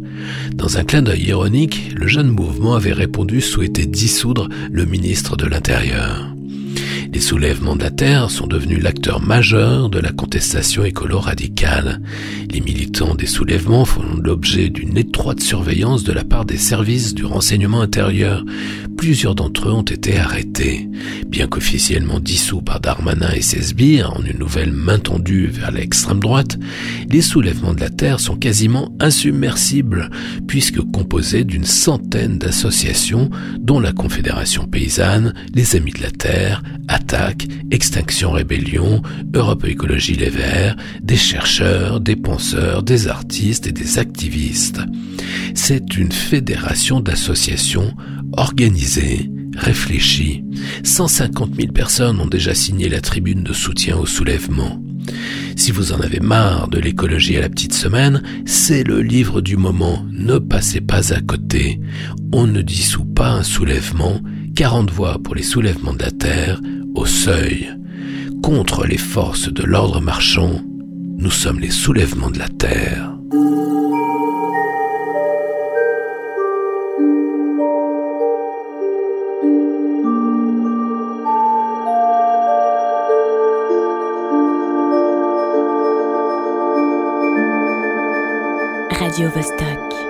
Dans 0.53 0.77
un 0.77 0.83
clin 0.83 1.01
d'œil 1.01 1.23
ironique, 1.27 1.93
le 1.95 2.07
jeune 2.07 2.29
mouvement 2.29 2.75
avait 2.75 2.93
répondu 2.93 3.41
souhaiter 3.41 3.85
dissoudre 3.85 4.49
le 4.71 4.85
ministre 4.85 5.37
de 5.37 5.45
l'Intérieur. 5.45 6.29
Les 7.11 7.21
soulèvements 7.21 7.75
de 7.75 7.83
la 7.83 7.89
Terre 7.89 8.29
sont 8.29 8.45
devenus 8.45 8.83
l'acteur 8.83 9.19
majeur 9.19 9.89
de 9.89 9.99
la 9.99 10.11
contestation 10.11 10.83
écolo-radicale. 10.83 12.01
Les 12.51 12.61
militants 12.61 13.15
des 13.15 13.25
soulèvements 13.25 13.85
font 13.85 14.03
l'objet 14.21 14.69
d'une 14.69 14.95
étroite 14.95 15.39
surveillance 15.39 16.03
de 16.03 16.13
la 16.13 16.23
part 16.23 16.45
des 16.45 16.57
services 16.57 17.15
du 17.15 17.25
renseignement 17.25 17.81
intérieur. 17.81 18.45
Plusieurs 18.95 19.33
d'entre 19.33 19.69
eux 19.69 19.73
ont 19.73 19.81
été 19.81 20.19
arrêtés. 20.19 20.87
Bien 21.27 21.47
qu'officiellement 21.47 22.19
dissous 22.19 22.61
par 22.61 22.79
Darmanin 22.79 23.31
et 23.33 23.41
ses 23.41 23.61
sbires 23.61 24.13
en 24.15 24.23
une 24.23 24.37
nouvelle 24.37 24.73
main 24.73 24.99
tendue 24.99 25.47
vers 25.47 25.71
l'extrême 25.71 26.19
droite, 26.19 26.59
les 27.09 27.21
soulèvements 27.21 27.73
de 27.73 27.79
la 27.79 27.89
Terre 27.89 28.19
sont 28.19 28.35
quasiment 28.35 28.93
insubmersibles, 28.99 30.09
puisque 30.47 30.81
composés 30.91 31.43
d'une 31.43 31.65
centaine 31.65 32.37
d'associations, 32.37 33.29
dont 33.59 33.79
la 33.79 33.93
Confédération 33.93 34.65
paysanne, 34.65 35.33
les 35.55 35.75
Amis 35.75 35.93
de 35.93 36.03
la 36.03 36.11
Terre, 36.11 36.61
Attaque, 36.99 37.47
Extinction 37.71 38.31
Rébellion, 38.31 39.01
Europe 39.33 39.65
Écologie 39.65 40.15
Les 40.15 40.29
Verts, 40.29 40.75
des 41.01 41.15
chercheurs, 41.15 42.01
des 42.01 42.17
penseurs, 42.17 42.83
des 42.83 43.07
artistes 43.07 43.67
et 43.67 43.71
des 43.71 43.99
activistes. 43.99 44.81
C'est 45.55 45.95
une 45.95 46.11
fédération 46.11 46.99
d'associations 46.99 47.93
organisée, 48.33 49.31
réfléchie. 49.55 50.43
150 50.83 51.55
000 51.55 51.71
personnes 51.71 52.19
ont 52.19 52.27
déjà 52.27 52.53
signé 52.53 52.89
la 52.89 52.99
tribune 52.99 53.43
de 53.43 53.53
soutien 53.53 53.97
au 53.97 54.05
soulèvement. 54.05 54.83
Si 55.55 55.71
vous 55.71 55.93
en 55.93 56.01
avez 56.01 56.19
marre 56.19 56.67
de 56.67 56.79
l'écologie 56.79 57.37
à 57.37 57.41
la 57.41 57.49
petite 57.49 57.73
semaine, 57.73 58.21
c'est 58.45 58.83
le 58.83 59.01
livre 59.01 59.39
du 59.39 59.55
moment. 59.55 60.05
Ne 60.11 60.37
passez 60.37 60.81
pas 60.81 61.13
à 61.13 61.21
côté. 61.21 61.79
On 62.33 62.45
ne 62.45 62.61
dissout 62.61 63.05
pas 63.05 63.31
un 63.31 63.43
soulèvement. 63.43 64.19
40 64.55 64.91
voix 64.91 65.17
pour 65.23 65.35
les 65.35 65.43
soulèvements 65.43 65.93
de 65.93 66.03
la 66.03 66.11
Terre, 66.11 66.59
au 66.95 67.05
seuil. 67.05 67.69
Contre 68.43 68.85
les 68.85 68.97
forces 68.97 69.51
de 69.51 69.63
l'ordre 69.63 70.01
marchand, 70.01 70.61
nous 71.17 71.31
sommes 71.31 71.59
les 71.59 71.69
soulèvements 71.69 72.31
de 72.31 72.39
la 72.39 72.47
terre. 72.47 73.11
Radio 88.99 89.29
Vostok. 89.29 90.08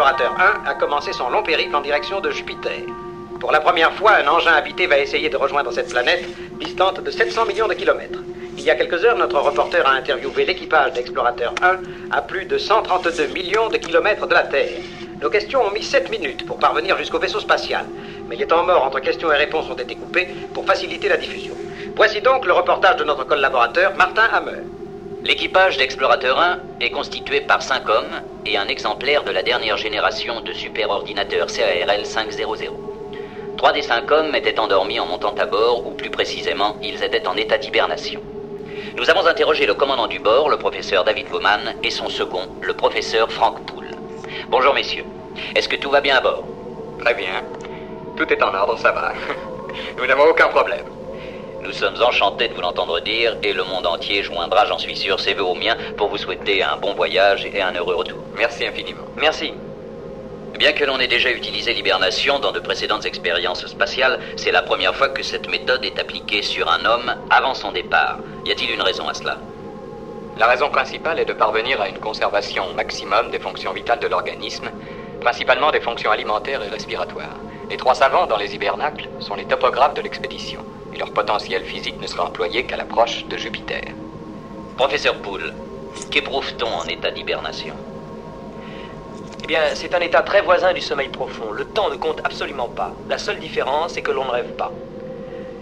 Explorateur 0.00 0.34
1, 0.64 0.70
a 0.70 0.74
commencé 0.76 1.12
son 1.12 1.28
long 1.28 1.42
périple 1.42 1.76
en 1.76 1.82
direction 1.82 2.22
de 2.22 2.30
Jupiter. 2.30 2.80
Pour 3.38 3.52
la 3.52 3.60
première 3.60 3.92
fois, 3.92 4.12
un 4.12 4.28
engin 4.28 4.54
habité 4.54 4.86
va 4.86 4.98
essayer 4.98 5.28
de 5.28 5.36
rejoindre 5.36 5.70
cette 5.72 5.90
planète, 5.90 6.24
distante 6.58 7.02
de 7.02 7.10
700 7.10 7.44
millions 7.44 7.68
de 7.68 7.74
kilomètres. 7.74 8.20
Il 8.56 8.64
y 8.64 8.70
a 8.70 8.76
quelques 8.76 9.04
heures, 9.04 9.18
notre 9.18 9.38
reporter 9.38 9.86
a 9.86 9.90
interviewé 9.90 10.46
l'équipage 10.46 10.94
d'Explorateur 10.94 11.52
1 11.60 11.80
à 12.12 12.22
plus 12.22 12.46
de 12.46 12.56
132 12.56 13.26
millions 13.26 13.68
de 13.68 13.76
kilomètres 13.76 14.26
de 14.26 14.32
la 14.32 14.44
Terre. 14.44 14.78
Nos 15.20 15.28
questions 15.28 15.66
ont 15.66 15.70
mis 15.70 15.82
7 15.82 16.10
minutes 16.10 16.46
pour 16.46 16.58
parvenir 16.58 16.96
jusqu'au 16.96 17.18
vaisseau 17.18 17.40
spatial, 17.40 17.84
mais 18.26 18.36
les 18.36 18.46
temps 18.46 18.64
morts 18.64 18.84
entre 18.84 19.00
questions 19.00 19.30
et 19.30 19.36
réponses 19.36 19.68
ont 19.68 19.74
été 19.74 19.96
coupés 19.96 20.28
pour 20.54 20.64
faciliter 20.64 21.10
la 21.10 21.18
diffusion. 21.18 21.52
Voici 21.94 22.22
donc 22.22 22.46
le 22.46 22.54
reportage 22.54 22.96
de 22.96 23.04
notre 23.04 23.24
collaborateur 23.24 23.94
Martin 23.98 24.24
Hammer. 24.32 24.62
L'équipage 25.24 25.76
d'Explorateur 25.76 26.40
1 26.40 26.58
est 26.80 26.90
constitué 26.90 27.40
par 27.40 27.62
5 27.62 27.88
hommes 27.88 28.22
et 28.46 28.56
un 28.56 28.68
exemplaire 28.68 29.22
de 29.22 29.30
la 29.30 29.42
dernière 29.42 29.76
génération 29.76 30.40
de 30.40 30.52
superordinateurs 30.52 31.48
CARL 31.48 32.06
500. 32.06 32.38
Trois 33.56 33.72
des 33.72 33.82
cinq 33.82 34.10
hommes 34.10 34.34
étaient 34.34 34.58
endormis 34.58 34.98
en 34.98 35.04
montant 35.04 35.34
à 35.34 35.44
bord, 35.44 35.86
ou 35.86 35.90
plus 35.90 36.08
précisément, 36.08 36.76
ils 36.82 37.04
étaient 37.04 37.28
en 37.28 37.36
état 37.36 37.58
d'hibernation. 37.58 38.22
Nous 38.96 39.10
avons 39.10 39.26
interrogé 39.26 39.66
le 39.66 39.74
commandant 39.74 40.06
du 40.06 40.18
bord, 40.18 40.48
le 40.48 40.56
professeur 40.56 41.04
David 41.04 41.28
Bowman, 41.28 41.74
et 41.82 41.90
son 41.90 42.08
second, 42.08 42.48
le 42.62 42.72
professeur 42.72 43.30
Frank 43.30 43.60
Poole. 43.66 43.90
Bonjour 44.48 44.72
messieurs. 44.72 45.04
Est-ce 45.54 45.68
que 45.68 45.76
tout 45.76 45.90
va 45.90 46.00
bien 46.00 46.16
à 46.16 46.20
bord? 46.22 46.44
Très 47.00 47.14
bien. 47.14 47.44
Tout 48.16 48.32
est 48.32 48.42
en 48.42 48.54
ordre, 48.54 48.78
ça 48.78 48.92
va. 48.92 49.12
Nous 49.98 50.06
n'avons 50.06 50.30
aucun 50.30 50.48
problème. 50.48 50.86
Nous 51.62 51.72
sommes 51.72 52.02
enchantés 52.02 52.48
de 52.48 52.54
vous 52.54 52.62
l'entendre 52.62 53.00
dire 53.00 53.36
et 53.42 53.52
le 53.52 53.64
monde 53.64 53.86
entier 53.86 54.22
joindra, 54.22 54.64
j'en 54.64 54.78
suis 54.78 54.96
sûr, 54.96 55.20
ses 55.20 55.34
voeux 55.34 55.44
aux 55.44 55.54
miens 55.54 55.76
pour 55.98 56.08
vous 56.08 56.16
souhaiter 56.16 56.62
un 56.62 56.78
bon 56.78 56.94
voyage 56.94 57.46
et 57.52 57.60
un 57.60 57.72
heureux 57.72 57.96
retour. 57.96 58.18
Merci 58.34 58.66
infiniment. 58.66 59.04
Merci. 59.18 59.52
Bien 60.58 60.72
que 60.72 60.84
l'on 60.84 60.98
ait 60.98 61.06
déjà 61.06 61.30
utilisé 61.30 61.74
l'hibernation 61.74 62.38
dans 62.38 62.52
de 62.52 62.60
précédentes 62.60 63.04
expériences 63.04 63.66
spatiales, 63.66 64.18
c'est 64.36 64.52
la 64.52 64.62
première 64.62 64.94
fois 64.94 65.10
que 65.10 65.22
cette 65.22 65.48
méthode 65.48 65.84
est 65.84 65.98
appliquée 65.98 66.42
sur 66.42 66.70
un 66.70 66.84
homme 66.86 67.14
avant 67.28 67.54
son 67.54 67.72
départ. 67.72 68.18
Y 68.46 68.52
a-t-il 68.52 68.70
une 68.70 68.82
raison 68.82 69.06
à 69.06 69.14
cela? 69.14 69.38
La 70.38 70.46
raison 70.46 70.70
principale 70.70 71.18
est 71.18 71.26
de 71.26 71.34
parvenir 71.34 71.80
à 71.82 71.88
une 71.88 71.98
conservation 71.98 72.72
maximum 72.74 73.30
des 73.30 73.38
fonctions 73.38 73.72
vitales 73.72 74.00
de 74.00 74.08
l'organisme, 74.08 74.70
principalement 75.20 75.70
des 75.70 75.80
fonctions 75.80 76.10
alimentaires 76.10 76.62
et 76.62 76.68
respiratoires. 76.68 77.36
Les 77.68 77.76
trois 77.76 77.94
savants 77.94 78.26
dans 78.26 78.38
les 78.38 78.54
hibernacles 78.54 79.08
sont 79.18 79.34
les 79.34 79.44
topographes 79.44 79.94
de 79.94 80.00
l'expédition, 80.02 80.64
leur 81.00 81.10
potentiel 81.12 81.64
physique 81.64 81.98
ne 81.98 82.06
sera 82.06 82.26
employé 82.26 82.64
qu'à 82.64 82.76
l'approche 82.76 83.24
de 83.26 83.36
Jupiter. 83.38 83.82
Professeur 84.76 85.16
Poole, 85.22 85.54
qu'éprouve-t-on 86.10 86.68
en 86.68 86.84
état 86.84 87.10
d'hibernation? 87.10 87.74
Eh 89.42 89.46
bien, 89.46 89.62
c'est 89.74 89.94
un 89.94 90.00
état 90.00 90.20
très 90.20 90.42
voisin 90.42 90.74
du 90.74 90.82
sommeil 90.82 91.08
profond. 91.08 91.52
Le 91.52 91.64
temps 91.64 91.88
ne 91.88 91.96
compte 91.96 92.20
absolument 92.22 92.68
pas. 92.68 92.92
La 93.08 93.16
seule 93.16 93.38
différence, 93.38 93.94
c'est 93.94 94.02
que 94.02 94.10
l'on 94.10 94.26
ne 94.26 94.30
rêve 94.30 94.52
pas. 94.58 94.72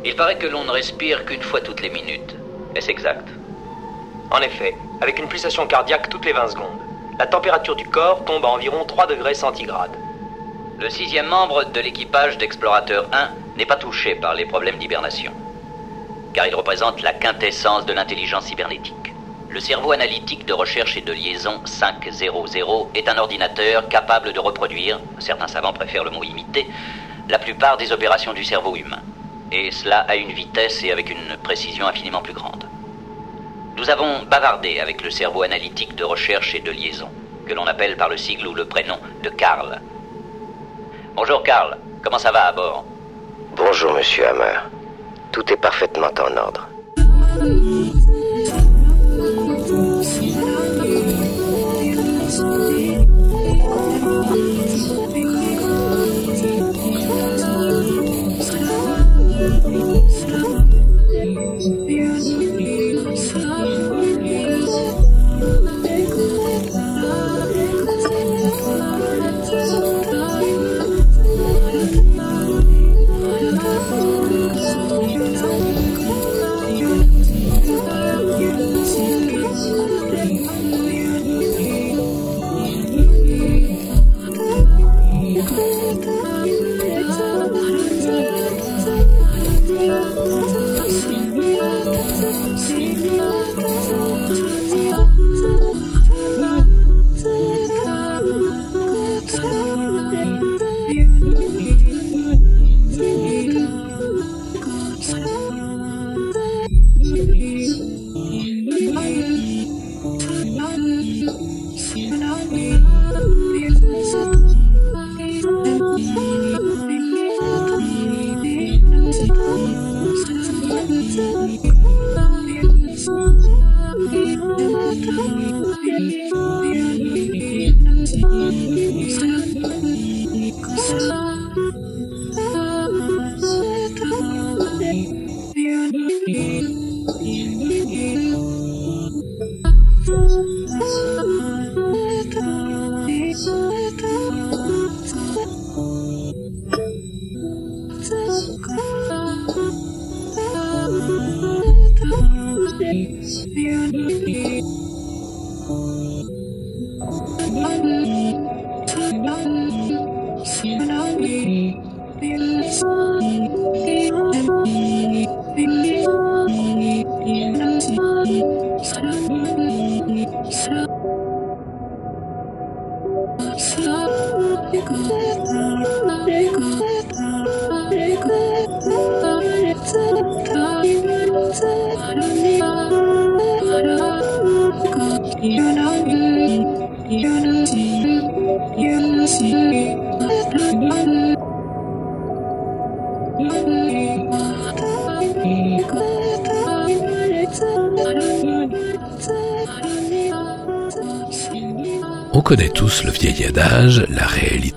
Il 0.05 0.17
paraît 0.17 0.39
que 0.39 0.49
l'on 0.49 0.65
ne 0.65 0.73
respire 0.73 1.25
qu'une 1.25 1.43
fois 1.43 1.61
toutes 1.61 1.83
les 1.83 1.91
minutes. 1.91 2.35
Est-ce 2.75 2.91
exact? 2.91 3.29
En 4.33 4.41
effet, 4.41 4.75
avec 5.01 5.21
une 5.21 5.29
pulsation 5.29 5.69
cardiaque 5.69 6.11
toutes 6.11 6.27
les 6.27 6.33
20 6.33 6.49
secondes. 6.49 6.83
La 7.21 7.27
température 7.29 7.77
du 7.77 7.87
corps 7.87 8.25
tombe 8.25 8.45
à 8.45 8.49
environ 8.49 8.85
3 8.85 9.07
degrés 9.07 9.35
centigrades. 9.35 10.08
Le 10.81 10.91
sixième 10.91 11.27
membre 11.27 11.65
de 11.65 11.81
l'équipage 11.81 12.39
d'Explorateur 12.39 13.09
1 13.11 13.33
n'est 13.57 13.67
pas 13.67 13.75
touché 13.75 14.15
par 14.15 14.35
les 14.35 14.45
problèmes 14.45 14.79
d'hibernation, 14.79 15.33
car 16.33 16.47
il 16.47 16.55
représente 16.55 17.03
la 17.03 17.13
quintessence 17.13 17.85
de 17.85 17.93
l'intelligence 17.93 18.45
cybernétique. 18.45 19.13
Le 19.49 19.59
cerveau 19.59 19.91
analytique 19.91 20.47
de 20.47 20.53
recherche 20.53 20.97
et 20.97 21.01
de 21.01 21.13
liaison 21.13 21.61
500 21.65 22.91
est 22.95 23.09
un 23.09 23.19
ordinateur 23.19 23.89
capable 23.89 24.33
de 24.33 24.39
reproduire, 24.39 25.01
certains 25.19 25.49
savants 25.49 25.73
préfèrent 25.73 26.05
le 26.05 26.13
mot 26.13 26.23
imiter, 26.23 26.71
la 27.29 27.41
plupart 27.41 27.77
des 27.77 27.91
opérations 27.91 28.33
du 28.33 28.45
cerveau 28.45 28.77
humain. 28.77 29.03
Et 29.51 29.73
cela 29.73 29.99
à 29.99 30.15
une 30.15 30.31
vitesse 30.31 30.85
et 30.85 30.93
avec 30.93 31.11
une 31.11 31.39
précision 31.39 31.89
infiniment 31.89 32.23
plus 32.23 32.35
grande. 32.35 32.69
Nous 33.77 33.91
avons 33.91 34.23
bavardé 34.27 34.79
avec 34.79 35.03
le 35.03 35.11
cerveau 35.11 35.43
analytique 35.43 35.97
de 35.97 36.05
recherche 36.05 36.55
et 36.55 36.61
de 36.61 36.71
liaison, 36.71 37.11
que 37.47 37.55
l'on 37.55 37.67
appelle 37.67 37.97
par 37.97 38.09
le 38.09 38.17
sigle 38.17 38.47
ou 38.47 38.55
le 38.55 38.67
prénom 38.67 39.01
de 39.25 39.31
Karl. 39.31 39.81
Bonjour 41.21 41.43
Karl, 41.43 41.77
comment 42.01 42.17
ça 42.21 42.31
va 42.31 42.45
à 42.45 42.53
bord? 42.53 42.85
Bonjour, 43.57 43.93
monsieur 43.93 44.25
Hammer. 44.29 44.61
Tout 45.33 45.53
est 45.53 45.57
parfaitement 45.57 46.13
en 46.17 46.37
ordre. 46.37 46.69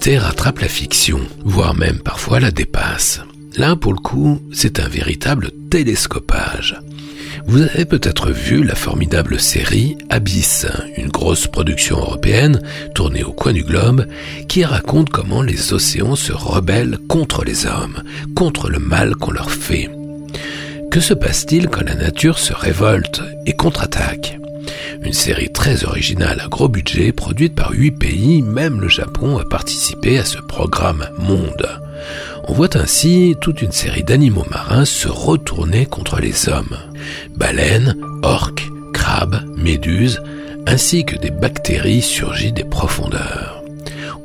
Réalité 0.02 0.26
rattrape 0.26 0.60
la 0.60 0.68
fiction, 0.68 1.20
voire 1.46 1.76
même 1.76 2.00
parfois 2.00 2.40
la 2.40 2.50
dépasse. 2.50 3.22
Là, 3.56 3.76
pour 3.76 3.94
le 3.94 4.00
coup, 4.00 4.42
c'est 4.52 4.80
un 4.80 4.88
véritable 4.88 5.52
télescopage. 5.70 6.80
Vous 7.46 7.62
avez 7.62 7.86
peut-être 7.86 8.32
vu 8.32 8.64
la 8.64 8.74
formidable 8.74 9.40
série 9.40 9.98
Abyss, 10.10 10.66
une 10.98 11.10
grosse 11.10 11.46
production 11.46 11.98
européenne 11.98 12.62
tournée 12.96 13.24
au 13.24 13.32
coin 13.32 13.54
du 13.54 13.64
globe 13.64 14.08
qui 14.48 14.66
raconte 14.66 15.12
comment 15.12 15.44
les 15.44 15.72
océans 15.72 16.16
se 16.16 16.34
rebellent 16.34 16.98
contre 17.08 17.44
les 17.44 17.68
hommes, 17.68 18.02
contre 18.36 18.70
le 18.70 18.80
mal 18.80 19.16
qu'on 19.16 19.32
leur 19.32 19.52
fait. 19.52 19.92
Que 20.90 21.00
se 21.00 21.14
passe-t-il 21.14 21.68
quand 21.68 21.86
la 21.86 21.96
nature 21.96 22.40
se 22.40 22.54
révolte 22.54 23.22
et 23.46 23.54
contre-attaque? 23.54 24.41
Une 25.12 25.18
série 25.18 25.52
très 25.52 25.84
originale 25.84 26.40
à 26.40 26.48
gros 26.48 26.70
budget 26.70 27.12
produite 27.12 27.54
par 27.54 27.74
huit 27.74 27.92
pays, 27.92 28.42
même 28.42 28.80
le 28.80 28.88
Japon 28.88 29.40
a 29.40 29.44
participé 29.44 30.18
à 30.18 30.24
ce 30.24 30.38
programme 30.38 31.06
Monde. 31.18 31.68
On 32.46 32.54
voit 32.54 32.78
ainsi 32.78 33.36
toute 33.42 33.62
une 33.62 33.74
série 33.74 34.06
d'animaux 34.06 34.46
marins 34.50 34.86
se 34.86 35.10
retourner 35.10 35.86
contre 35.86 36.22
les 36.22 36.48
hommes. 36.48 36.78
Baleines, 37.36 37.98
orques, 38.24 38.64
crabes, 38.94 39.42
méduses, 39.58 40.22
ainsi 40.66 41.04
que 41.04 41.18
des 41.18 41.30
bactéries 41.30 42.02
surgies 42.02 42.54
des 42.54 42.64
profondeurs. 42.64 43.61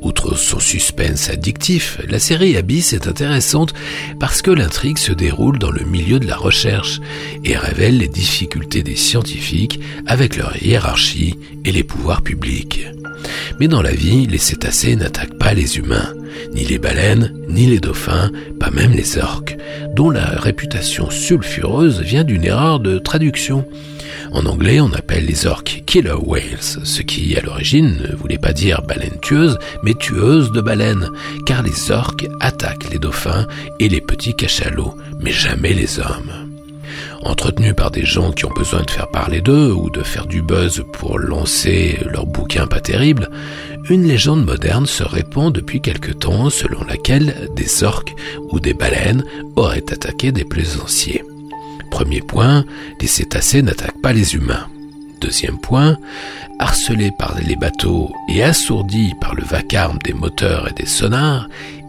Outre 0.06 0.36
son 0.36 0.60
suspense 0.60 1.30
addictif, 1.30 1.98
la 2.08 2.20
série 2.20 2.56
Abyss 2.56 2.92
est 2.92 3.08
intéressante 3.08 3.74
parce 4.20 4.40
que 4.40 4.52
l'intrigue 4.52 4.98
se 4.98 5.10
déroule 5.10 5.58
dans 5.58 5.72
le 5.72 5.84
milieu 5.84 6.20
de 6.20 6.28
la 6.28 6.36
recherche 6.36 7.00
et 7.44 7.56
révèle 7.56 7.98
les 7.98 8.06
difficultés 8.06 8.84
des 8.84 8.94
scientifiques 8.94 9.80
avec 10.06 10.36
leur 10.36 10.62
hiérarchie 10.62 11.34
et 11.64 11.72
les 11.72 11.82
pouvoirs 11.82 12.22
publics. 12.22 12.86
Mais 13.58 13.66
dans 13.66 13.82
la 13.82 13.90
vie, 13.90 14.28
les 14.28 14.38
cétacés 14.38 14.94
n'attaquent 14.94 15.38
pas 15.38 15.54
les 15.54 15.76
humains, 15.76 16.14
ni 16.54 16.64
les 16.64 16.78
baleines, 16.78 17.32
ni 17.48 17.66
les 17.66 17.80
dauphins, 17.80 18.30
pas 18.60 18.70
même 18.70 18.92
les 18.92 19.18
orques, 19.18 19.56
dont 19.96 20.10
la 20.10 20.24
réputation 20.24 21.10
sulfureuse 21.10 22.00
vient 22.00 22.22
d'une 22.22 22.44
erreur 22.44 22.78
de 22.78 22.98
traduction. 22.98 23.64
En 24.32 24.46
anglais, 24.46 24.80
on 24.80 24.92
appelle 24.92 25.26
les 25.26 25.46
orques 25.46 25.82
killer 25.86 26.12
whales, 26.12 26.60
ce 26.60 27.02
qui 27.02 27.36
à 27.36 27.42
l'origine 27.42 27.96
ne 28.00 28.16
voulait 28.16 28.38
pas 28.38 28.52
dire 28.52 28.82
baleine 28.82 29.18
tueuse, 29.20 29.58
mais 29.82 29.94
tueuse 29.94 30.52
de 30.52 30.60
baleines, 30.60 31.10
car 31.46 31.62
les 31.62 31.90
orques 31.90 32.26
attaquent 32.40 32.90
les 32.90 32.98
dauphins 32.98 33.46
et 33.78 33.88
les 33.88 34.00
petits 34.00 34.34
cachalots, 34.34 34.96
mais 35.20 35.32
jamais 35.32 35.72
les 35.72 35.98
hommes 35.98 36.46
entretenus 37.22 37.74
par 37.74 37.90
des 37.90 38.04
gens 38.04 38.32
qui 38.32 38.44
ont 38.44 38.52
besoin 38.54 38.82
de 38.82 38.90
faire 38.90 39.08
parler 39.08 39.40
d'eux 39.40 39.72
ou 39.72 39.90
de 39.90 40.02
faire 40.02 40.26
du 40.26 40.42
buzz 40.42 40.84
pour 40.92 41.18
lancer 41.18 41.98
leur 42.06 42.26
bouquin 42.26 42.66
pas 42.66 42.80
terrible, 42.80 43.30
une 43.90 44.06
légende 44.06 44.44
moderne 44.44 44.86
se 44.86 45.02
répand 45.02 45.52
depuis 45.52 45.80
quelque 45.80 46.12
temps 46.12 46.50
selon 46.50 46.82
laquelle 46.84 47.48
des 47.54 47.84
orques 47.84 48.14
ou 48.50 48.60
des 48.60 48.74
baleines 48.74 49.24
auraient 49.56 49.92
attaqué 49.92 50.32
des 50.32 50.44
plaisanciers. 50.44 51.22
Premier 51.86 52.20
point, 52.20 52.64
les 53.00 53.06
cétacés 53.06 53.62
n'attaquent 53.62 54.00
pas 54.02 54.12
les 54.12 54.34
humains. 54.34 54.66
Deuxième 55.20 55.58
point, 55.58 55.96
harcelés 56.58 57.12
par 57.18 57.34
les 57.40 57.56
bateaux 57.56 58.10
et 58.28 58.42
assourdis 58.42 59.14
par 59.20 59.34
le 59.34 59.44
vacarme 59.44 59.98
des 60.04 60.12
moteurs 60.12 60.68
et 60.68 60.72
des 60.72 60.86
sonars, 60.86 61.48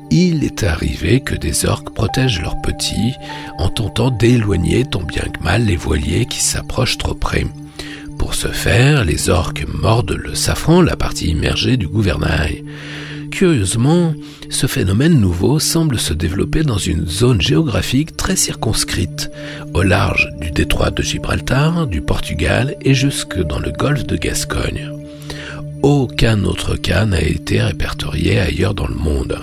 il 0.09 0.45
est 0.45 0.63
arrivé 0.63 1.19
que 1.19 1.35
des 1.35 1.65
orques 1.65 1.93
protègent 1.93 2.41
leurs 2.41 2.61
petits 2.61 3.13
en 3.57 3.67
tentant 3.69 4.09
d'éloigner 4.09 4.85
tant 4.85 5.03
bien 5.03 5.23
que 5.23 5.43
mal 5.43 5.65
les 5.65 5.75
voiliers 5.75 6.25
qui 6.25 6.41
s'approchent 6.41 6.97
trop 6.97 7.13
près. 7.13 7.45
Pour 8.17 8.33
ce 8.33 8.47
faire, 8.47 9.05
les 9.05 9.29
orques 9.29 9.65
mordent 9.73 10.17
le 10.17 10.35
safran, 10.35 10.81
la 10.81 10.95
partie 10.95 11.29
immergée 11.29 11.77
du 11.77 11.87
gouvernail. 11.87 12.63
Curieusement, 13.31 14.13
ce 14.49 14.67
phénomène 14.67 15.19
nouveau 15.19 15.59
semble 15.59 15.99
se 15.99 16.13
développer 16.13 16.63
dans 16.63 16.77
une 16.77 17.07
zone 17.07 17.41
géographique 17.41 18.17
très 18.17 18.35
circonscrite, 18.35 19.29
au 19.73 19.83
large 19.83 20.29
du 20.39 20.51
détroit 20.51 20.89
de 20.89 21.03
Gibraltar, 21.03 21.87
du 21.87 22.01
Portugal 22.01 22.75
et 22.81 22.93
jusque 22.93 23.39
dans 23.39 23.59
le 23.59 23.71
golfe 23.71 24.05
de 24.05 24.15
Gascogne. 24.15 24.91
Aucun 25.83 26.43
autre 26.43 26.75
cas 26.75 27.05
n'a 27.05 27.21
été 27.21 27.61
répertorié 27.61 28.39
ailleurs 28.39 28.73
dans 28.73 28.87
le 28.87 28.95
monde. 28.95 29.37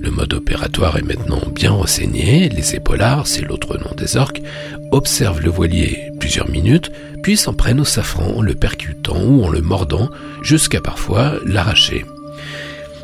Le 0.00 0.10
mode 0.10 0.34
opératoire 0.34 0.98
est 0.98 1.02
maintenant 1.02 1.40
bien 1.54 1.70
renseigné. 1.70 2.48
Les 2.48 2.74
épaulards, 2.74 3.26
c'est 3.26 3.42
l'autre 3.42 3.78
nom 3.78 3.94
des 3.96 4.16
orques, 4.16 4.42
observent 4.90 5.40
le 5.40 5.50
voilier 5.50 6.10
plusieurs 6.20 6.50
minutes, 6.50 6.90
puis 7.22 7.36
s'en 7.36 7.54
prennent 7.54 7.80
au 7.80 7.84
safran 7.84 8.36
en 8.36 8.42
le 8.42 8.54
percutant 8.54 9.22
ou 9.22 9.44
en 9.44 9.48
le 9.48 9.62
mordant, 9.62 10.10
jusqu'à 10.42 10.80
parfois 10.80 11.34
l'arracher. 11.44 12.04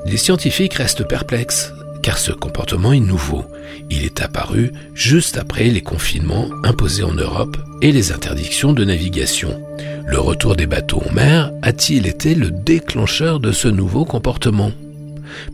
Les 0.07 0.17
scientifiques 0.17 0.75
restent 0.75 1.07
perplexes, 1.07 1.73
car 2.03 2.19
ce 2.19 2.33
comportement 2.33 2.93
est 2.93 3.01
nouveau. 3.01 3.45
Il 3.89 4.05
est 4.05 4.21
apparu 4.21 4.73
juste 4.95 5.39
après 5.39 5.65
les 5.65 5.83
confinements 5.83 6.49
imposés 6.65 7.05
en 7.05 7.13
Europe 7.13 7.57
et 7.81 7.93
les 7.93 8.13
interdictions 8.13 8.73
de 8.73 8.85
navigation. 8.85 9.63
Le 10.07 10.19
retour 10.19 10.57
des 10.57 10.67
bateaux 10.67 11.03
en 11.09 11.13
mer 11.13 11.53
a-t-il 11.63 12.07
été 12.07 12.35
le 12.35 12.51
déclencheur 12.51 13.41
de 13.41 13.53
ce 13.53 13.69
nouveau 13.69 14.05
comportement? 14.05 14.73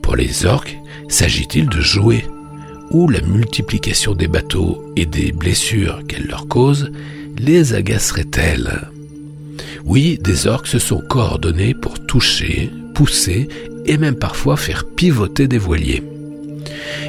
Pour 0.02 0.16
les 0.16 0.46
orques, 0.46 0.76
S'agit-il 1.08 1.68
de 1.68 1.80
jouer 1.80 2.24
Ou 2.90 3.08
la 3.08 3.22
multiplication 3.22 4.14
des 4.14 4.28
bateaux 4.28 4.84
et 4.94 5.06
des 5.06 5.32
blessures 5.32 6.02
qu'elle 6.06 6.26
leur 6.26 6.46
cause 6.48 6.90
les 7.38 7.74
agacerait-elle? 7.74 8.88
Oui, 9.84 10.18
des 10.22 10.46
orques 10.46 10.66
se 10.66 10.78
sont 10.78 11.00
coordonnés 11.00 11.74
pour 11.74 11.98
toucher, 11.98 12.70
pousser 12.94 13.48
et 13.86 13.96
même 13.96 14.16
parfois 14.16 14.56
faire 14.56 14.84
pivoter 14.84 15.48
des 15.48 15.58
voiliers. 15.58 16.02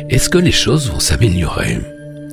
Est-ce 0.10 0.30
que 0.30 0.38
les 0.38 0.52
choses 0.52 0.90
vont 0.90 1.00
s'améliorer? 1.00 1.80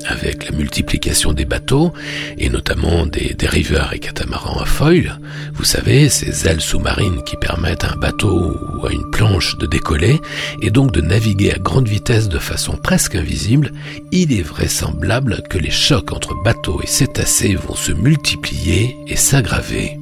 Avec 0.09 0.49
la 0.49 0.57
multiplication 0.57 1.33
des 1.33 1.45
bateaux, 1.45 1.93
et 2.39 2.49
notamment 2.49 3.07
des 3.07 3.35
dériveurs 3.39 3.93
et 3.93 3.99
catamarans 3.99 4.61
à 4.61 4.65
foil, 4.65 5.19
vous 5.55 5.65
savez, 5.65 6.09
ces 6.09 6.47
ailes 6.47 6.61
sous-marines 6.61 7.23
qui 7.25 7.37
permettent 7.37 7.85
à 7.85 7.93
un 7.93 7.97
bateau 7.97 8.57
ou 8.79 8.87
à 8.87 8.93
une 8.93 9.11
planche 9.11 9.57
de 9.59 9.67
décoller, 9.67 10.21
et 10.63 10.71
donc 10.71 10.93
de 10.93 11.01
naviguer 11.01 11.53
à 11.53 11.59
grande 11.59 11.89
vitesse 11.89 12.29
de 12.29 12.39
façon 12.39 12.77
presque 12.77 13.15
invisible, 13.15 13.73
il 14.13 14.33
est 14.33 14.43
vraisemblable 14.43 15.43
que 15.49 15.59
les 15.59 15.71
chocs 15.71 16.13
entre 16.13 16.35
bateaux 16.43 16.81
et 16.83 16.87
cétacés 16.87 17.55
vont 17.55 17.75
se 17.75 17.93
multiplier 17.93 18.97
et 19.07 19.17
s'aggraver. 19.17 19.99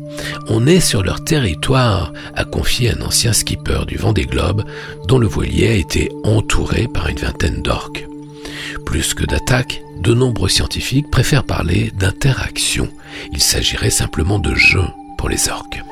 On 0.49 0.67
est 0.67 0.81
sur 0.81 1.03
leur 1.03 1.25
territoire, 1.25 2.13
a 2.35 2.45
confié 2.45 2.91
un 2.91 3.03
ancien 3.03 3.33
skipper 3.33 3.85
du 3.87 3.97
Vendée 3.97 4.27
Globe, 4.27 4.65
dont 5.07 5.19
le 5.19 5.27
voilier 5.27 5.69
a 5.69 5.75
été 5.75 6.11
entouré 6.23 6.89
par 6.89 7.09
une 7.09 7.19
vingtaine 7.19 7.63
d'orques. 7.63 8.07
Plus 8.87 9.15
que 9.15 9.25
d'attaques, 9.25 9.83
de 9.99 10.15
nombreux 10.15 10.49
scientifiques 10.49 11.11
préfèrent 11.11 11.45
parler 11.45 11.93
d'interaction. 11.99 12.89
Il 13.33 13.43
s'agirait 13.43 13.91
simplement 13.91 14.39
de 14.39 14.55
jeu 14.55 14.85
pour 15.19 15.29
les 15.29 15.49
orques. 15.49 15.83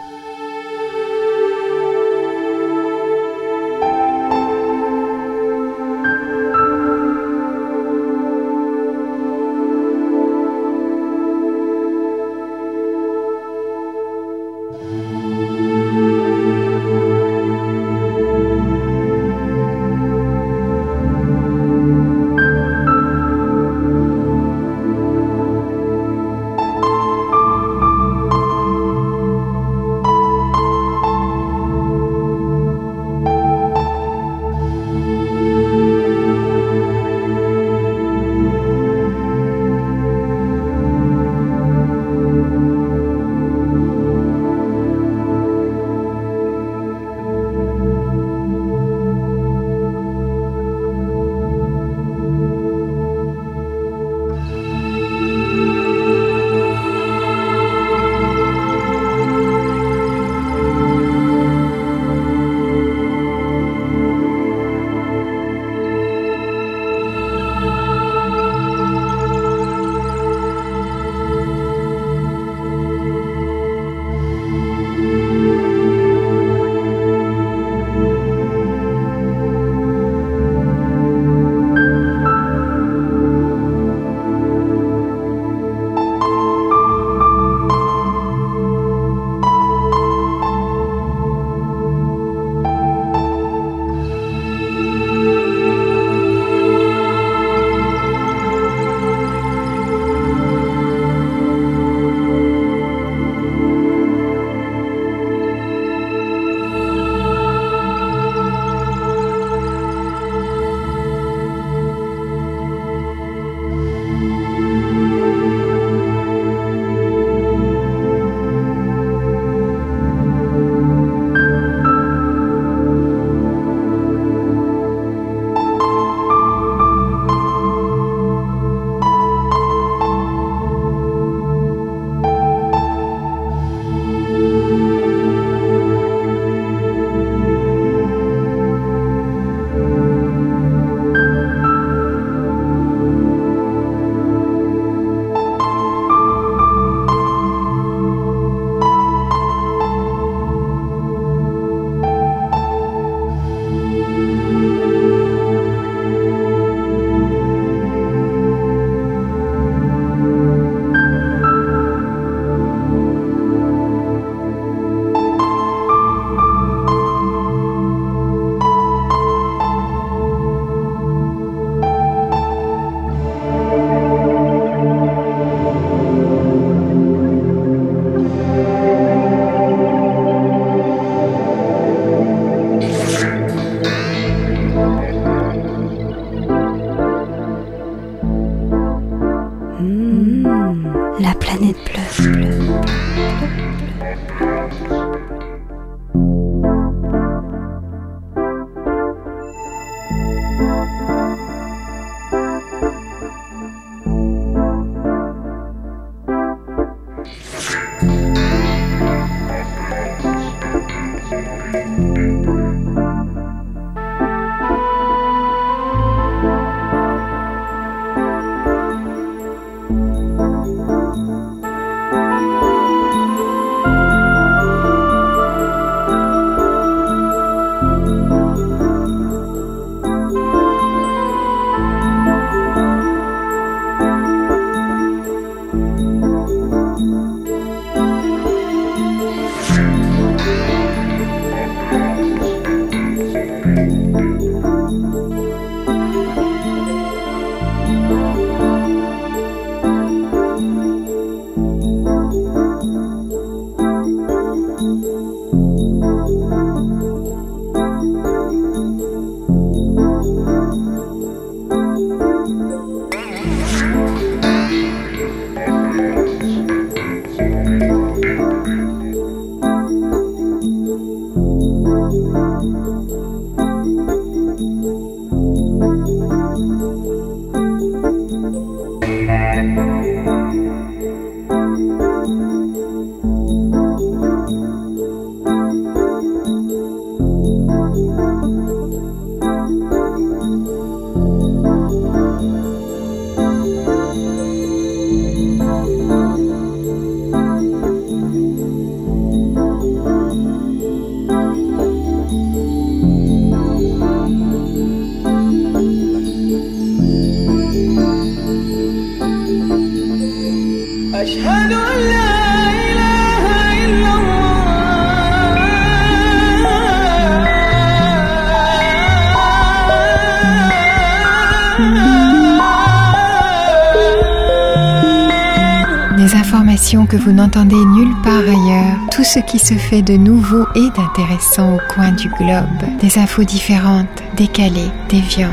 Que 327.12 327.18
vous 327.18 327.32
n'entendez 327.32 327.76
nulle 327.76 328.14
part 328.24 328.40
ailleurs, 328.40 328.96
tout 329.14 329.22
ce 329.22 329.38
qui 329.40 329.58
se 329.58 329.74
fait 329.74 330.00
de 330.00 330.14
nouveau 330.14 330.64
et 330.74 330.88
d'intéressant 330.96 331.74
au 331.74 331.78
coin 331.92 332.10
du 332.12 332.26
globe, 332.30 332.98
des 333.02 333.18
infos 333.18 333.44
différentes, 333.44 334.22
décalées, 334.34 334.90
déviantes. 335.10 335.52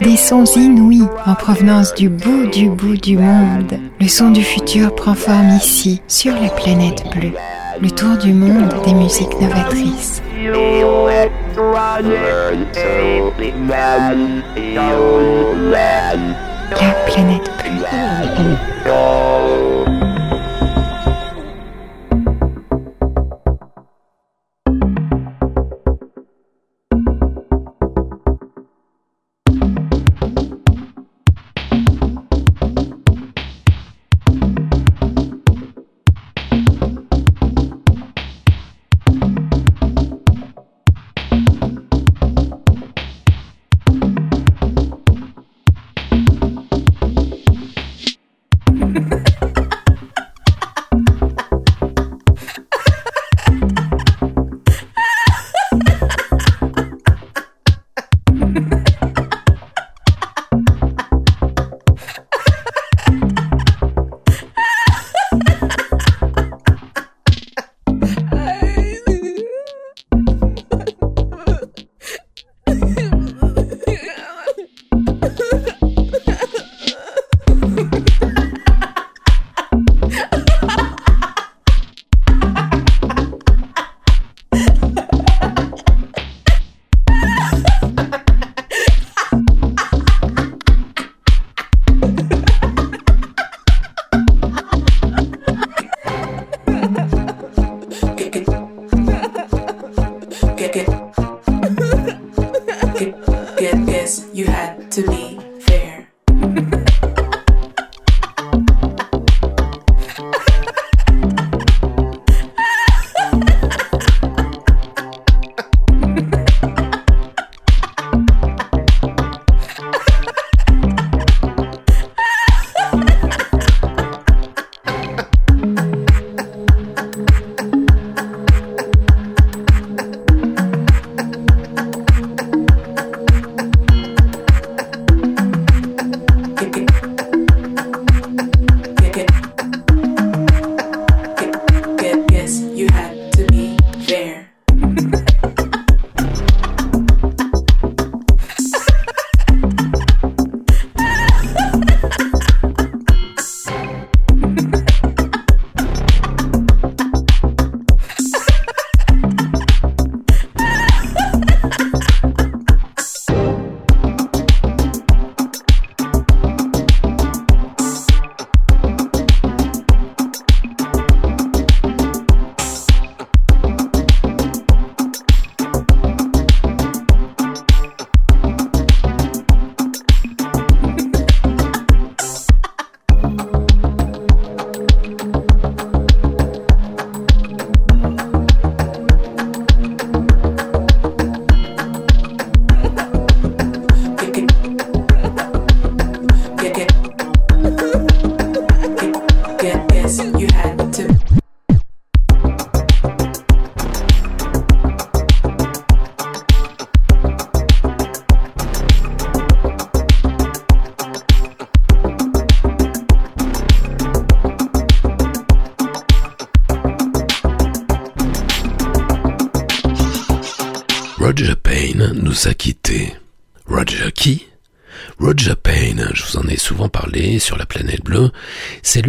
Des 0.00 0.16
sons 0.16 0.44
inouïs 0.56 1.08
en 1.26 1.34
provenance 1.36 1.94
du 1.94 2.08
bout 2.08 2.48
du 2.48 2.68
bout 2.68 2.96
du 2.96 3.16
monde. 3.18 3.78
Le 4.00 4.08
son 4.08 4.30
du 4.30 4.42
futur 4.42 4.96
prend 4.96 5.14
forme 5.14 5.50
ici, 5.50 6.02
sur 6.08 6.34
la 6.34 6.48
planète 6.48 7.04
bleue. 7.14 7.34
Le 7.80 7.90
tour 7.92 8.16
du 8.16 8.32
monde 8.32 8.74
des 8.84 8.94
musiques 8.94 9.40
novatrices. 9.40 10.20
La 16.70 16.92
planète 17.06 17.50
bleue. 17.64 19.41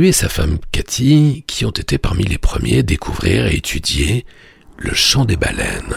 Et 0.09 0.11
sa 0.11 0.27
femme 0.27 0.57
Cathy 0.71 1.43
qui 1.47 1.65
ont 1.65 1.71
été 1.71 1.97
parmi 1.97 2.23
les 2.23 2.37
premiers 2.37 2.79
à 2.79 2.83
découvrir 2.83 3.45
et 3.47 3.55
étudier 3.55 4.25
le 4.77 4.93
chant 4.93 5.23
des 5.23 5.37
baleines. 5.37 5.95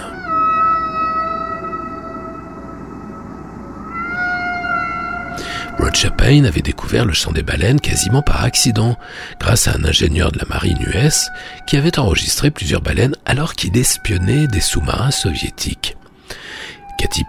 Roger 5.78 6.10
Payne 6.16 6.46
avait 6.46 6.62
découvert 6.62 7.04
le 7.04 7.12
chant 7.12 7.32
des 7.32 7.42
baleines 7.42 7.80
quasiment 7.80 8.22
par 8.22 8.44
accident, 8.44 8.96
grâce 9.40 9.68
à 9.68 9.74
un 9.74 9.84
ingénieur 9.84 10.32
de 10.32 10.38
la 10.38 10.46
marine 10.46 10.78
US 10.80 11.28
qui 11.66 11.76
avait 11.76 11.98
enregistré 11.98 12.50
plusieurs 12.50 12.82
baleines 12.82 13.16
alors 13.24 13.54
qu'il 13.54 13.76
espionnait 13.76 14.46
des 14.46 14.60
sous-marins 14.60 15.10
soviétiques. 15.10 15.75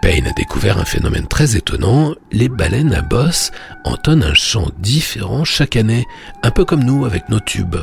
A 0.08 0.32
découvert 0.32 0.78
un 0.78 0.86
phénomène 0.86 1.26
très 1.26 1.54
étonnant, 1.56 2.14
les 2.32 2.48
baleines 2.48 2.94
à 2.94 3.02
bosse 3.02 3.50
entonnent 3.84 4.24
un 4.24 4.32
chant 4.32 4.70
différent 4.78 5.44
chaque 5.44 5.76
année, 5.76 6.06
un 6.42 6.50
peu 6.50 6.64
comme 6.64 6.82
nous 6.82 7.04
avec 7.04 7.28
nos 7.28 7.40
tubes. 7.40 7.76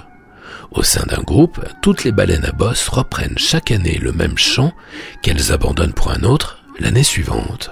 Au 0.72 0.82
sein 0.82 1.06
d'un 1.06 1.22
groupe, 1.22 1.64
toutes 1.84 2.04
les 2.04 2.12
baleines 2.12 2.44
à 2.44 2.52
bosse 2.52 2.88
reprennent 2.88 3.38
chaque 3.38 3.70
année 3.70 4.00
le 4.02 4.12
même 4.12 4.40
chant 4.40 4.74
qu'elles 5.22 5.52
abandonnent 5.52 5.94
pour 5.94 6.12
un 6.12 6.24
autre 6.24 6.64
l'année 6.80 7.04
suivante. 7.04 7.70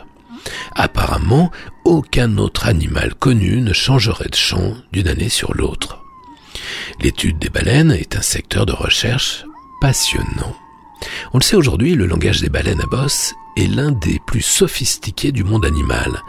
Apparemment, 0.75 1.51
aucun 1.83 2.37
autre 2.37 2.67
animal 2.67 3.15
connu 3.15 3.59
ne 3.59 3.73
changerait 3.73 4.29
de 4.29 4.35
chant 4.35 4.75
d'une 4.91 5.07
année 5.07 5.29
sur 5.29 5.55
l'autre. 5.55 6.03
L'étude 7.01 7.39
des 7.39 7.49
baleines 7.49 7.91
est 7.91 8.15
un 8.15 8.21
secteur 8.21 8.67
de 8.67 8.73
recherche 8.73 9.45
passionnant. 9.81 10.55
On 11.33 11.39
le 11.39 11.43
sait 11.43 11.55
aujourd'hui, 11.55 11.95
le 11.95 12.05
langage 12.05 12.39
des 12.39 12.49
baleines 12.49 12.81
à 12.81 12.85
bosse 12.85 13.33
est 13.57 13.67
l'un 13.67 13.91
des 13.91 14.19
plus 14.25 14.41
sophistiqués 14.41 15.31
du 15.31 15.43
monde 15.43 15.65
animal. 15.65 16.21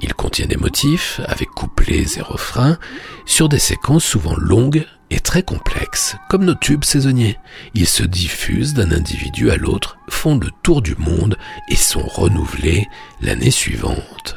Il 0.00 0.14
contient 0.14 0.46
des 0.46 0.56
motifs, 0.56 1.20
avec 1.26 1.50
couplets 1.50 2.16
et 2.16 2.22
refrains, 2.22 2.78
sur 3.24 3.48
des 3.48 3.58
séquences 3.58 4.04
souvent 4.04 4.36
longues 4.36 4.86
et 5.10 5.20
très 5.20 5.42
complexes, 5.42 6.16
comme 6.28 6.44
nos 6.44 6.54
tubes 6.54 6.84
saisonniers. 6.84 7.38
Ils 7.74 7.86
se 7.86 8.02
diffusent 8.02 8.74
d'un 8.74 8.90
individu 8.90 9.50
à 9.50 9.56
l'autre, 9.56 9.98
font 10.08 10.36
le 10.36 10.50
tour 10.62 10.82
du 10.82 10.96
monde 10.96 11.38
et 11.68 11.76
sont 11.76 12.06
renouvelés 12.06 12.88
l'année 13.20 13.50
suivante. 13.50 14.36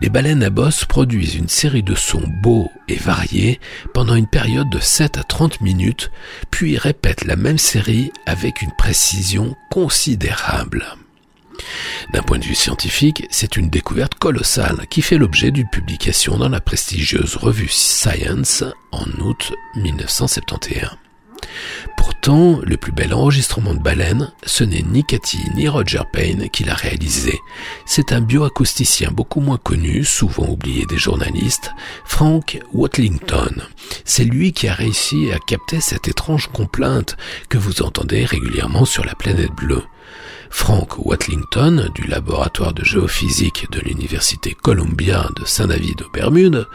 Les 0.00 0.08
baleines 0.08 0.42
à 0.42 0.50
bosse 0.50 0.84
produisent 0.84 1.34
une 1.34 1.48
série 1.48 1.82
de 1.82 1.94
sons 1.94 2.26
beaux 2.42 2.70
et 2.88 2.96
variés 2.96 3.60
pendant 3.92 4.14
une 4.14 4.28
période 4.28 4.70
de 4.70 4.78
7 4.78 5.18
à 5.18 5.24
30 5.24 5.60
minutes, 5.60 6.10
puis 6.50 6.78
répètent 6.78 7.24
la 7.24 7.36
même 7.36 7.58
série 7.58 8.10
avec 8.26 8.62
une 8.62 8.72
précision 8.72 9.54
considérable. 9.70 10.86
D'un 12.12 12.22
point 12.22 12.38
de 12.38 12.44
vue 12.44 12.54
scientifique, 12.54 13.26
c'est 13.30 13.56
une 13.56 13.70
découverte 13.70 14.14
colossale 14.14 14.86
qui 14.88 15.02
fait 15.02 15.18
l'objet 15.18 15.50
d'une 15.50 15.68
publication 15.68 16.38
dans 16.38 16.48
la 16.48 16.60
prestigieuse 16.60 17.36
revue 17.36 17.68
Science 17.68 18.64
en 18.92 19.06
août 19.20 19.52
1971. 19.76 20.96
Pourtant, 21.96 22.60
le 22.62 22.76
plus 22.76 22.92
bel 22.92 23.14
enregistrement 23.14 23.74
de 23.74 23.78
baleine, 23.78 24.32
ce 24.44 24.64
n'est 24.64 24.82
ni 24.82 25.04
Cathy 25.04 25.38
ni 25.54 25.68
Roger 25.68 26.02
Payne 26.12 26.50
qui 26.50 26.64
l'a 26.64 26.74
réalisé. 26.74 27.38
C'est 27.86 28.12
un 28.12 28.20
bioacousticien 28.20 29.10
beaucoup 29.10 29.40
moins 29.40 29.56
connu, 29.56 30.04
souvent 30.04 30.48
oublié 30.48 30.84
des 30.86 30.98
journalistes, 30.98 31.72
Frank 32.04 32.60
Watlington. 32.72 33.54
C'est 34.04 34.24
lui 34.24 34.52
qui 34.52 34.68
a 34.68 34.74
réussi 34.74 35.30
à 35.32 35.38
capter 35.38 35.80
cette 35.80 36.08
étrange 36.08 36.48
complainte 36.48 37.16
que 37.48 37.58
vous 37.58 37.82
entendez 37.82 38.24
régulièrement 38.24 38.84
sur 38.84 39.04
la 39.04 39.14
planète 39.14 39.52
bleue. 39.52 39.82
Frank 40.50 40.98
Watlington, 40.98 41.90
du 41.94 42.02
laboratoire 42.08 42.74
de 42.74 42.84
géophysique 42.84 43.70
de 43.70 43.80
l'université 43.80 44.56
Columbia 44.60 45.28
de 45.36 45.44
Saint-David 45.46 46.02
aux 46.02 46.10
Bermudes, 46.10 46.66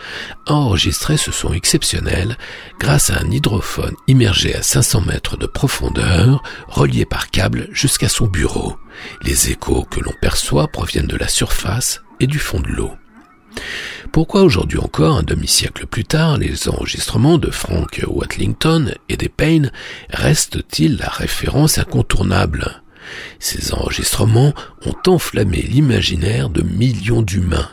a 0.47 0.53
enregistré 0.53 1.17
ce 1.17 1.31
son 1.31 1.53
exceptionnel 1.53 2.37
grâce 2.79 3.09
à 3.09 3.19
un 3.19 3.29
hydrophone 3.29 3.95
immergé 4.07 4.55
à 4.55 4.63
500 4.63 5.01
mètres 5.01 5.37
de 5.37 5.45
profondeur, 5.45 6.41
relié 6.67 7.05
par 7.05 7.29
câble 7.29 7.67
jusqu'à 7.71 8.09
son 8.09 8.27
bureau. 8.27 8.77
Les 9.21 9.51
échos 9.51 9.85
que 9.91 9.99
l'on 9.99 10.13
perçoit 10.21 10.69
proviennent 10.69 11.07
de 11.07 11.17
la 11.17 11.27
surface 11.27 12.01
et 12.21 12.27
du 12.27 12.39
fond 12.39 12.61
de 12.61 12.69
l'eau. 12.69 12.91
Pourquoi 14.11 14.43
aujourd'hui 14.43 14.79
encore, 14.79 15.17
un 15.17 15.23
demi-siècle 15.23 15.85
plus 15.85 16.05
tard, 16.05 16.37
les 16.37 16.69
enregistrements 16.69 17.37
de 17.37 17.51
Frank 17.51 18.01
Watlington 18.07 18.93
et 19.09 19.17
des 19.17 19.29
Payne 19.29 19.71
restent-ils 20.09 20.97
la 20.97 21.09
référence 21.09 21.77
incontournable? 21.77 22.81
Ces 23.39 23.73
enregistrements 23.73 24.53
ont 24.85 25.11
enflammé 25.11 25.61
l'imaginaire 25.61 26.49
de 26.49 26.61
millions 26.61 27.21
d'humains. 27.21 27.69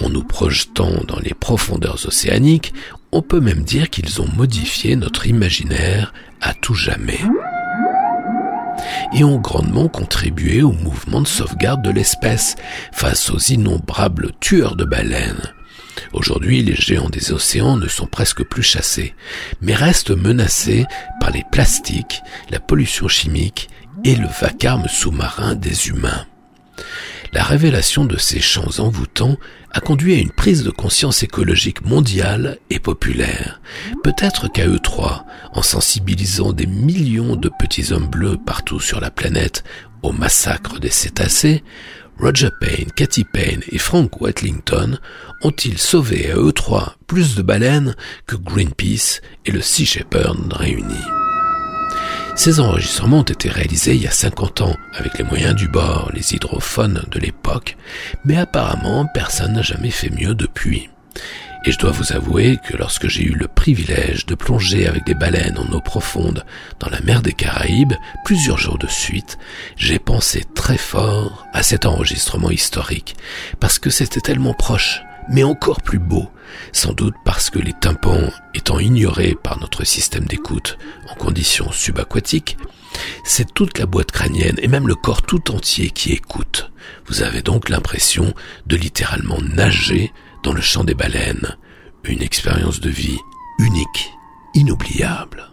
En 0.00 0.08
nous 0.08 0.24
projetant 0.24 1.02
dans 1.06 1.18
les 1.20 1.34
profondeurs 1.34 2.06
océaniques, 2.06 2.72
on 3.12 3.22
peut 3.22 3.40
même 3.40 3.62
dire 3.62 3.90
qu'ils 3.90 4.20
ont 4.20 4.28
modifié 4.36 4.96
notre 4.96 5.26
imaginaire 5.26 6.12
à 6.40 6.54
tout 6.54 6.74
jamais 6.74 7.20
et 9.14 9.24
ont 9.24 9.38
grandement 9.38 9.88
contribué 9.88 10.62
au 10.62 10.72
mouvement 10.72 11.20
de 11.20 11.26
sauvegarde 11.26 11.82
de 11.82 11.90
l'espèce 11.90 12.56
face 12.92 13.30
aux 13.30 13.38
innombrables 13.38 14.32
tueurs 14.40 14.76
de 14.76 14.84
baleines. 14.84 15.52
Aujourd'hui, 16.12 16.62
les 16.62 16.74
géants 16.74 17.10
des 17.10 17.32
océans 17.32 17.76
ne 17.76 17.88
sont 17.88 18.06
presque 18.06 18.42
plus 18.42 18.62
chassés, 18.62 19.14
mais 19.60 19.74
restent 19.74 20.10
menacés 20.10 20.86
par 21.20 21.30
les 21.30 21.44
plastiques, 21.52 22.22
la 22.50 22.60
pollution 22.60 23.08
chimique 23.08 23.68
et 24.04 24.16
le 24.16 24.28
vacarme 24.40 24.86
sous-marin 24.88 25.54
des 25.54 25.88
humains. 25.88 26.26
La 27.32 27.42
révélation 27.42 28.04
de 28.04 28.18
ces 28.18 28.40
champs 28.40 28.78
envoûtants 28.78 29.38
a 29.70 29.80
conduit 29.80 30.14
à 30.14 30.18
une 30.18 30.32
prise 30.32 30.64
de 30.64 30.70
conscience 30.70 31.22
écologique 31.22 31.82
mondiale 31.82 32.58
et 32.68 32.78
populaire. 32.78 33.60
Peut-être 34.04 34.48
qu'à 34.48 34.66
eux 34.66 34.78
trois, 34.78 35.24
en 35.54 35.62
sensibilisant 35.62 36.52
des 36.52 36.66
millions 36.66 37.36
de 37.36 37.50
petits 37.58 37.92
hommes 37.92 38.08
bleus 38.08 38.36
partout 38.36 38.80
sur 38.80 39.00
la 39.00 39.10
planète 39.10 39.64
au 40.02 40.12
massacre 40.12 40.78
des 40.78 40.90
cétacés, 40.90 41.64
Roger 42.18 42.50
Payne, 42.60 42.92
Cathy 42.94 43.24
Payne 43.24 43.62
et 43.70 43.78
Frank 43.78 44.20
Watlington 44.20 44.98
ont-ils 45.42 45.78
sauvé 45.78 46.30
à 46.30 46.36
eux 46.36 46.52
trois 46.52 46.96
plus 47.06 47.34
de 47.34 47.42
baleines 47.42 47.96
que 48.26 48.36
Greenpeace 48.36 49.22
et 49.46 49.52
le 49.52 49.62
Sea 49.62 49.86
Shepherd 49.86 50.52
réunis. 50.52 51.21
Ces 52.34 52.60
enregistrements 52.60 53.18
ont 53.18 53.22
été 53.22 53.50
réalisés 53.50 53.94
il 53.94 54.02
y 54.02 54.06
a 54.06 54.10
50 54.10 54.62
ans 54.62 54.76
avec 54.94 55.18
les 55.18 55.24
moyens 55.24 55.54
du 55.54 55.68
bord, 55.68 56.10
les 56.14 56.34
hydrophones 56.34 57.04
de 57.10 57.18
l'époque, 57.18 57.76
mais 58.24 58.38
apparemment 58.38 59.06
personne 59.12 59.52
n'a 59.52 59.62
jamais 59.62 59.90
fait 59.90 60.10
mieux 60.10 60.34
depuis. 60.34 60.88
Et 61.64 61.70
je 61.70 61.78
dois 61.78 61.92
vous 61.92 62.12
avouer 62.12 62.58
que 62.66 62.76
lorsque 62.76 63.06
j'ai 63.06 63.22
eu 63.22 63.34
le 63.34 63.46
privilège 63.48 64.26
de 64.26 64.34
plonger 64.34 64.88
avec 64.88 65.04
des 65.04 65.14
baleines 65.14 65.58
en 65.58 65.72
eau 65.72 65.80
profonde 65.80 66.44
dans 66.80 66.88
la 66.88 67.00
mer 67.02 67.22
des 67.22 67.34
Caraïbes 67.34 67.92
plusieurs 68.24 68.58
jours 68.58 68.78
de 68.78 68.88
suite, 68.88 69.38
j'ai 69.76 69.98
pensé 69.98 70.42
très 70.54 70.78
fort 70.78 71.46
à 71.52 71.62
cet 71.62 71.84
enregistrement 71.86 72.50
historique, 72.50 73.14
parce 73.60 73.78
que 73.78 73.90
c'était 73.90 74.20
tellement 74.20 74.54
proche, 74.54 75.02
mais 75.28 75.44
encore 75.44 75.82
plus 75.82 76.00
beau, 76.00 76.30
sans 76.72 76.92
doute 76.92 77.14
parce 77.24 77.50
que 77.50 77.58
les 77.58 77.72
tympans 77.72 78.30
étant 78.54 78.78
ignorés 78.78 79.36
par 79.42 79.58
notre 79.60 79.84
système 79.84 80.24
d'écoute 80.24 80.78
en 81.08 81.14
conditions 81.14 81.70
subaquatiques, 81.72 82.56
c'est 83.24 83.52
toute 83.54 83.78
la 83.78 83.86
boîte 83.86 84.12
crânienne 84.12 84.58
et 84.60 84.68
même 84.68 84.88
le 84.88 84.94
corps 84.94 85.22
tout 85.22 85.50
entier 85.50 85.90
qui 85.90 86.12
écoute. 86.12 86.70
Vous 87.06 87.22
avez 87.22 87.42
donc 87.42 87.68
l'impression 87.68 88.34
de 88.66 88.76
littéralement 88.76 89.40
nager 89.40 90.12
dans 90.42 90.52
le 90.52 90.60
champ 90.60 90.84
des 90.84 90.94
baleines. 90.94 91.56
Une 92.04 92.22
expérience 92.22 92.80
de 92.80 92.90
vie 92.90 93.18
unique, 93.58 94.10
inoubliable. 94.54 95.52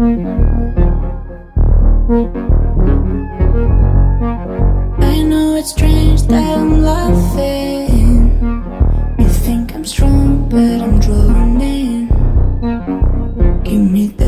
I 0.00 0.04
know 5.24 5.56
it's 5.56 5.70
strange 5.70 6.22
that 6.28 6.56
I'm 6.56 6.82
laughing. 6.82 8.30
You 9.18 9.28
think 9.28 9.74
I'm 9.74 9.84
strong, 9.84 10.48
but 10.48 10.80
I'm 10.82 11.00
drawing 11.00 11.60
in. 11.60 12.08
Give 13.64 13.80
me 13.90 14.06
the 14.06 14.27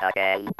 again. 0.00 0.53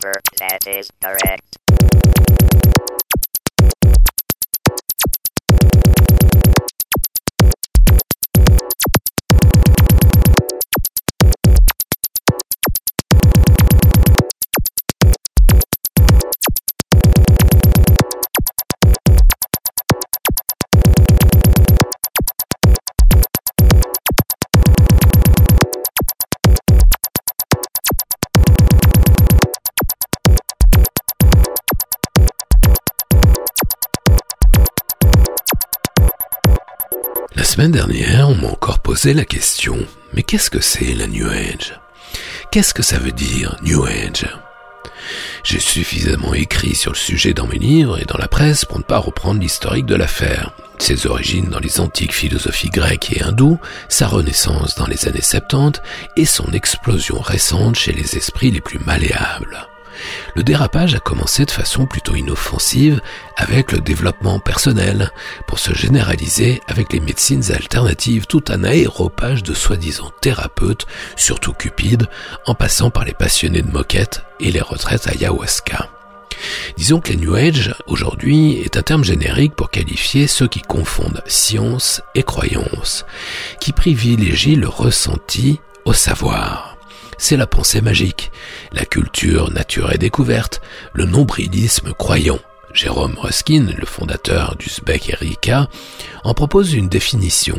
Super, 0.00 0.12
that 0.38 0.66
is 0.66 0.90
correct. 1.02 2.79
Semaine 37.60 37.72
dernière, 37.72 38.30
on 38.30 38.36
m'a 38.36 38.48
encore 38.48 38.78
posé 38.78 39.12
la 39.12 39.26
question, 39.26 39.76
mais 40.14 40.22
qu'est-ce 40.22 40.48
que 40.48 40.62
c'est 40.62 40.94
la 40.94 41.06
New 41.06 41.28
Age? 41.28 41.78
Qu'est-ce 42.50 42.72
que 42.72 42.82
ça 42.82 42.98
veut 42.98 43.12
dire 43.12 43.54
New 43.62 43.84
Age? 43.84 44.26
J'ai 45.44 45.60
suffisamment 45.60 46.32
écrit 46.32 46.74
sur 46.74 46.92
le 46.92 46.96
sujet 46.96 47.34
dans 47.34 47.46
mes 47.46 47.58
livres 47.58 48.00
et 48.00 48.06
dans 48.06 48.16
la 48.16 48.28
presse 48.28 48.64
pour 48.64 48.78
ne 48.78 48.82
pas 48.82 48.96
reprendre 48.96 49.42
l'historique 49.42 49.84
de 49.84 49.94
l'affaire. 49.94 50.54
Ses 50.78 51.06
origines 51.06 51.50
dans 51.50 51.58
les 51.58 51.80
antiques 51.80 52.14
philosophies 52.14 52.70
grecques 52.70 53.12
et 53.12 53.22
hindoues, 53.22 53.58
sa 53.90 54.06
renaissance 54.06 54.74
dans 54.76 54.86
les 54.86 55.06
années 55.06 55.20
70 55.20 55.82
et 56.16 56.24
son 56.24 56.50
explosion 56.52 57.20
récente 57.20 57.76
chez 57.76 57.92
les 57.92 58.16
esprits 58.16 58.52
les 58.52 58.62
plus 58.62 58.78
malléables. 58.78 59.68
Le 60.34 60.42
dérapage 60.42 60.94
a 60.94 61.00
commencé 61.00 61.44
de 61.44 61.50
façon 61.50 61.86
plutôt 61.86 62.14
inoffensive 62.14 63.00
avec 63.36 63.72
le 63.72 63.80
développement 63.80 64.38
personnel, 64.38 65.10
pour 65.46 65.58
se 65.58 65.74
généraliser 65.74 66.60
avec 66.68 66.92
les 66.92 67.00
médecines 67.00 67.52
alternatives 67.52 68.26
tout 68.26 68.44
un 68.48 68.64
aéropage 68.64 69.42
de 69.42 69.54
soi-disant 69.54 70.10
thérapeutes, 70.20 70.86
surtout 71.16 71.52
cupides, 71.52 72.08
en 72.46 72.54
passant 72.54 72.90
par 72.90 73.04
les 73.04 73.14
passionnés 73.14 73.62
de 73.62 73.70
moquettes 73.70 74.22
et 74.40 74.50
les 74.50 74.60
retraites 74.60 75.06
ayahuasca. 75.06 75.90
Disons 76.76 77.00
que 77.00 77.12
la 77.12 77.18
New 77.18 77.34
Age, 77.34 77.74
aujourd'hui, 77.86 78.60
est 78.60 78.76
un 78.76 78.82
terme 78.82 79.04
générique 79.04 79.54
pour 79.54 79.70
qualifier 79.70 80.26
ceux 80.26 80.48
qui 80.48 80.62
confondent 80.62 81.22
science 81.26 82.00
et 82.14 82.22
croyance, 82.22 83.04
qui 83.60 83.72
privilégient 83.72 84.56
le 84.56 84.68
ressenti 84.68 85.60
au 85.84 85.92
savoir. 85.92 86.69
C'est 87.22 87.36
la 87.36 87.46
pensée 87.46 87.82
magique, 87.82 88.32
la 88.72 88.86
culture 88.86 89.52
nature 89.52 89.92
et 89.92 89.98
découverte, 89.98 90.62
le 90.94 91.04
nombrilisme 91.04 91.92
croyant. 91.92 92.38
Jérôme 92.72 93.18
Ruskin, 93.18 93.66
le 93.76 93.84
fondateur 93.84 94.56
du 94.56 94.70
SBEC 94.70 95.10
Erika, 95.10 95.68
en 96.24 96.32
propose 96.32 96.72
une 96.72 96.88
définition 96.88 97.58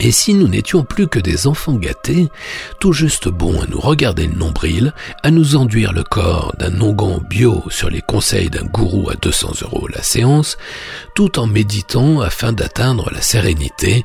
et 0.00 0.12
si 0.12 0.34
nous 0.34 0.48
n'étions 0.48 0.84
plus 0.84 1.08
que 1.08 1.18
des 1.18 1.46
enfants 1.46 1.74
gâtés, 1.74 2.28
tout 2.78 2.92
juste 2.92 3.28
bons 3.28 3.60
à 3.62 3.66
nous 3.66 3.80
regarder 3.80 4.26
le 4.26 4.34
nombril, 4.34 4.94
à 5.22 5.30
nous 5.30 5.56
enduire 5.56 5.92
le 5.92 6.04
corps 6.04 6.54
d'un 6.58 6.80
onguent 6.80 7.22
bio 7.28 7.64
sur 7.70 7.90
les 7.90 8.02
conseils 8.02 8.50
d'un 8.50 8.64
gourou 8.64 9.10
à 9.10 9.14
200 9.14 9.62
euros 9.62 9.88
la 9.88 10.02
séance, 10.02 10.58
tout 11.14 11.38
en 11.38 11.46
méditant 11.46 12.20
afin 12.20 12.52
d'atteindre 12.52 13.10
la 13.12 13.20
sérénité, 13.20 14.04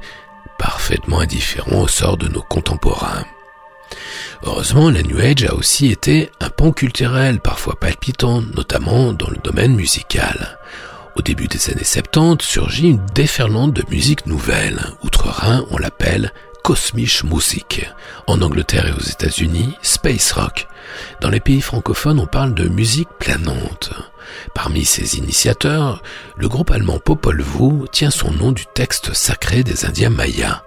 parfaitement 0.57 1.19
indifférent 1.19 1.81
au 1.81 1.87
sort 1.87 2.17
de 2.17 2.27
nos 2.27 2.41
contemporains. 2.41 3.25
Heureusement, 4.45 4.91
la 4.91 5.01
New 5.01 5.19
Age 5.19 5.43
a 5.43 5.55
aussi 5.55 5.87
été 5.87 6.29
un 6.39 6.49
pont 6.49 6.71
culturel 6.71 7.39
parfois 7.39 7.79
palpitant, 7.79 8.43
notamment 8.55 9.11
dans 9.11 9.29
le 9.29 9.37
domaine 9.43 9.75
musical. 9.75 10.59
Au 11.15 11.23
début 11.23 11.47
des 11.47 11.71
années 11.71 11.83
70 11.83 12.45
surgit 12.45 12.89
une 12.89 13.05
déferlante 13.15 13.73
de 13.73 13.83
musique 13.89 14.27
nouvelle. 14.27 14.79
Outre-Rhin, 15.01 15.65
on 15.71 15.79
l'appelle 15.79 16.31
Kosmisch 16.63 17.23
Musik. 17.23 17.89
En 18.27 18.41
Angleterre 18.41 18.87
et 18.87 18.91
aux 18.91 19.03
États-Unis, 19.03 19.73
Space 19.81 20.31
Rock. 20.33 20.67
Dans 21.21 21.29
les 21.29 21.39
pays 21.39 21.61
francophones, 21.61 22.19
on 22.19 22.27
parle 22.27 22.53
de 22.53 22.67
musique 22.67 23.09
planante. 23.17 23.93
Parmi 24.53 24.85
ses 24.85 25.17
initiateurs, 25.17 26.03
le 26.37 26.47
groupe 26.49 26.69
allemand 26.69 26.99
Popol 26.99 27.41
Vuh 27.41 27.87
tient 27.91 28.11
son 28.11 28.31
nom 28.31 28.51
du 28.51 28.65
texte 28.73 29.13
sacré 29.13 29.63
des 29.63 29.85
Indiens 29.85 30.09
mayas. 30.09 30.64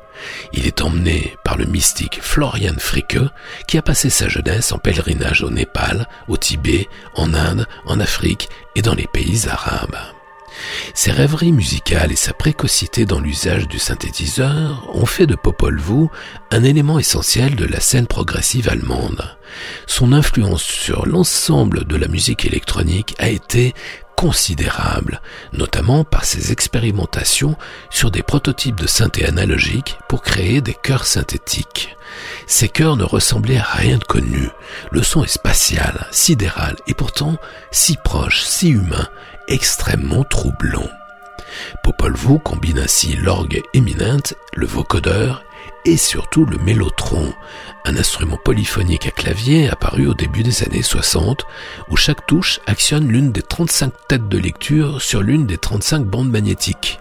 Il 0.52 0.66
est 0.66 0.82
emmené 0.82 1.36
par 1.44 1.56
le 1.56 1.66
mystique 1.66 2.20
Florian 2.22 2.74
Fricke, 2.78 3.18
qui 3.66 3.78
a 3.78 3.82
passé 3.82 4.10
sa 4.10 4.28
jeunesse 4.28 4.72
en 4.72 4.78
pèlerinage 4.78 5.42
au 5.42 5.50
Népal, 5.50 6.08
au 6.28 6.36
Tibet, 6.36 6.88
en 7.14 7.34
Inde, 7.34 7.66
en 7.86 8.00
Afrique 8.00 8.48
et 8.74 8.82
dans 8.82 8.94
les 8.94 9.06
pays 9.06 9.48
arabes. 9.48 9.96
Ses 10.94 11.12
rêveries 11.12 11.52
musicales 11.52 12.12
et 12.12 12.16
sa 12.16 12.32
précocité 12.32 13.06
dans 13.06 13.20
l'usage 13.20 13.68
du 13.68 13.78
synthétiseur 13.78 14.88
ont 14.92 15.06
fait 15.06 15.26
de 15.26 15.36
Popol 15.36 15.78
Vuh 15.78 16.08
un 16.50 16.64
élément 16.64 16.98
essentiel 16.98 17.54
de 17.54 17.64
la 17.64 17.80
scène 17.80 18.06
progressive 18.06 18.68
allemande. 18.68 19.36
Son 19.86 20.12
influence 20.12 20.62
sur 20.62 21.06
l'ensemble 21.06 21.84
de 21.84 21.96
la 21.96 22.08
musique 22.08 22.44
électronique 22.44 23.14
a 23.18 23.28
été 23.28 23.74
considérable, 24.18 25.20
notamment 25.52 26.02
par 26.02 26.24
ses 26.24 26.50
expérimentations 26.50 27.56
sur 27.88 28.10
des 28.10 28.24
prototypes 28.24 28.74
de 28.74 28.88
synthé 28.88 29.24
analogiques 29.24 29.96
pour 30.08 30.22
créer 30.22 30.60
des 30.60 30.74
chœurs 30.74 31.06
synthétiques. 31.06 31.96
Ces 32.48 32.68
chœurs 32.68 32.96
ne 32.96 33.04
ressemblaient 33.04 33.58
à 33.58 33.62
rien 33.62 33.96
de 33.96 34.02
connu. 34.02 34.48
Le 34.90 35.04
son 35.04 35.22
est 35.22 35.28
spatial, 35.28 36.08
sidéral 36.10 36.74
et 36.88 36.94
pourtant 36.94 37.36
si 37.70 37.96
proche, 38.02 38.42
si 38.42 38.70
humain, 38.70 39.06
extrêmement 39.46 40.24
troublant. 40.24 40.90
Popol 41.84 42.16
Vuh 42.16 42.40
combine 42.40 42.80
ainsi 42.80 43.14
l'orgue 43.14 43.62
éminente, 43.72 44.34
le 44.52 44.66
vocodeur 44.66 45.44
et 45.84 45.96
surtout 45.96 46.44
le 46.44 46.58
mélotron, 46.58 47.32
un 47.84 47.96
instrument 47.96 48.36
polyphonique 48.36 49.06
à 49.06 49.10
clavier 49.10 49.68
apparu 49.70 50.06
au 50.06 50.14
début 50.14 50.42
des 50.42 50.62
années 50.62 50.82
60, 50.82 51.44
où 51.88 51.96
chaque 51.96 52.26
touche 52.26 52.60
actionne 52.66 53.08
l'une 53.08 53.32
des 53.32 53.42
35 53.42 53.92
têtes 54.08 54.28
de 54.28 54.38
lecture 54.38 55.00
sur 55.00 55.22
l'une 55.22 55.46
des 55.46 55.58
35 55.58 56.04
bandes 56.04 56.30
magnétiques. 56.30 57.00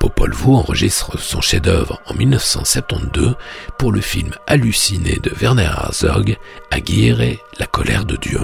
Popol 0.00 0.32
Vuh 0.32 0.54
enregistre 0.54 1.18
son 1.18 1.40
chef-d'œuvre 1.40 2.00
en 2.06 2.14
1972 2.14 3.36
pour 3.78 3.92
le 3.92 4.00
film 4.00 4.34
halluciné 4.46 5.18
de 5.22 5.30
Werner 5.30 5.64
Herzog, 5.64 6.36
Aguirre, 6.70 7.38
la 7.58 7.66
colère 7.66 8.04
de 8.04 8.16
Dieu. 8.16 8.40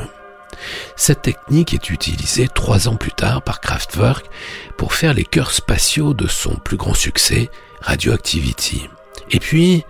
Cette 0.97 1.22
technique 1.22 1.74
est 1.74 1.90
utilisée 1.90 2.48
trois 2.48 2.88
ans 2.88 2.97
plus 2.97 3.12
tard 3.12 3.42
par 3.42 3.60
Kraftwerk 3.60 4.26
pour 4.76 4.94
faire 4.94 5.14
les 5.14 5.24
chœurs 5.24 5.52
spatiaux 5.52 6.14
de 6.14 6.26
son 6.26 6.55
plus 6.56 6.76
grand 6.76 6.94
succès, 6.94 7.51
Radioactivity. 7.82 8.88
Et 9.31 9.40
puis, 9.40 9.85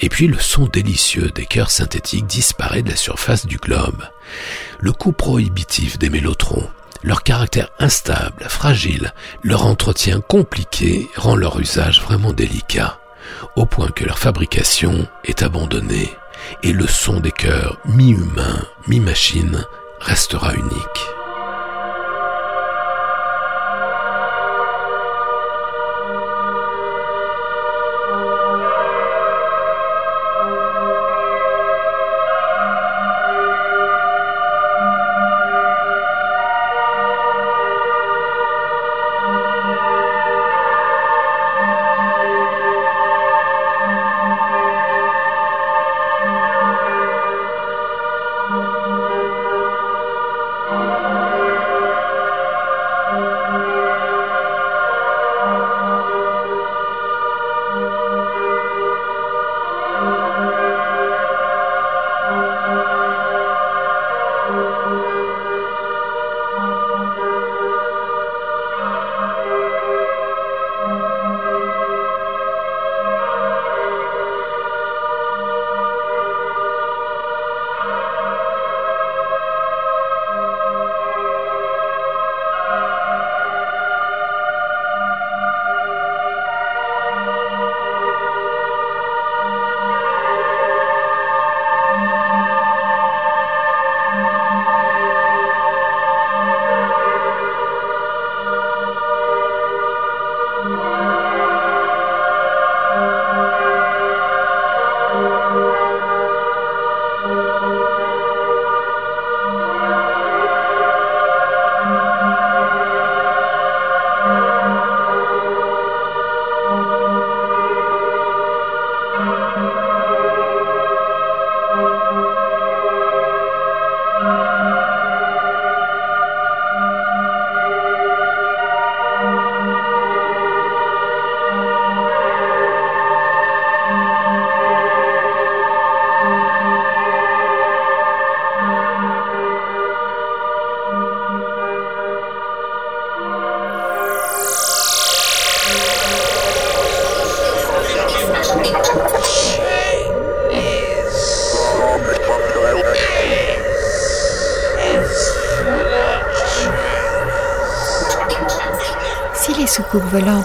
et 0.00 0.08
puis 0.08 0.28
le 0.28 0.38
son 0.38 0.66
délicieux 0.66 1.30
des 1.30 1.46
chœurs 1.46 1.70
synthétiques 1.70 2.26
disparaît 2.26 2.82
de 2.82 2.90
la 2.90 2.96
surface 2.96 3.46
du 3.46 3.56
globe. 3.56 4.04
Le 4.80 4.92
coût 4.92 5.12
prohibitif 5.12 5.98
des 5.98 6.10
mélotrons, 6.10 6.68
leur 7.02 7.22
caractère 7.22 7.70
instable, 7.78 8.44
fragile, 8.48 9.12
leur 9.42 9.66
entretien 9.66 10.20
compliqué 10.20 11.08
rend 11.16 11.36
leur 11.36 11.58
usage 11.60 12.00
vraiment 12.00 12.32
délicat, 12.32 12.98
au 13.56 13.66
point 13.66 13.88
que 13.88 14.04
leur 14.04 14.18
fabrication 14.18 15.06
est 15.24 15.42
abandonnée 15.42 16.10
et 16.62 16.72
le 16.72 16.86
son 16.86 17.20
des 17.20 17.32
chœurs 17.32 17.78
mi-humain, 17.84 18.64
mi-machine 18.86 19.64
restera 20.00 20.54
unique. 20.54 21.17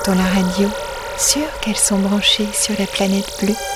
Ont 0.09 0.15
la 0.15 0.23
radio, 0.23 0.69
sûres 1.17 1.59
qu'elles 1.61 1.75
sont 1.75 1.99
branchées 1.99 2.49
sur 2.53 2.73
la 2.77 2.87
planète 2.87 3.31
bleue. 3.41 3.72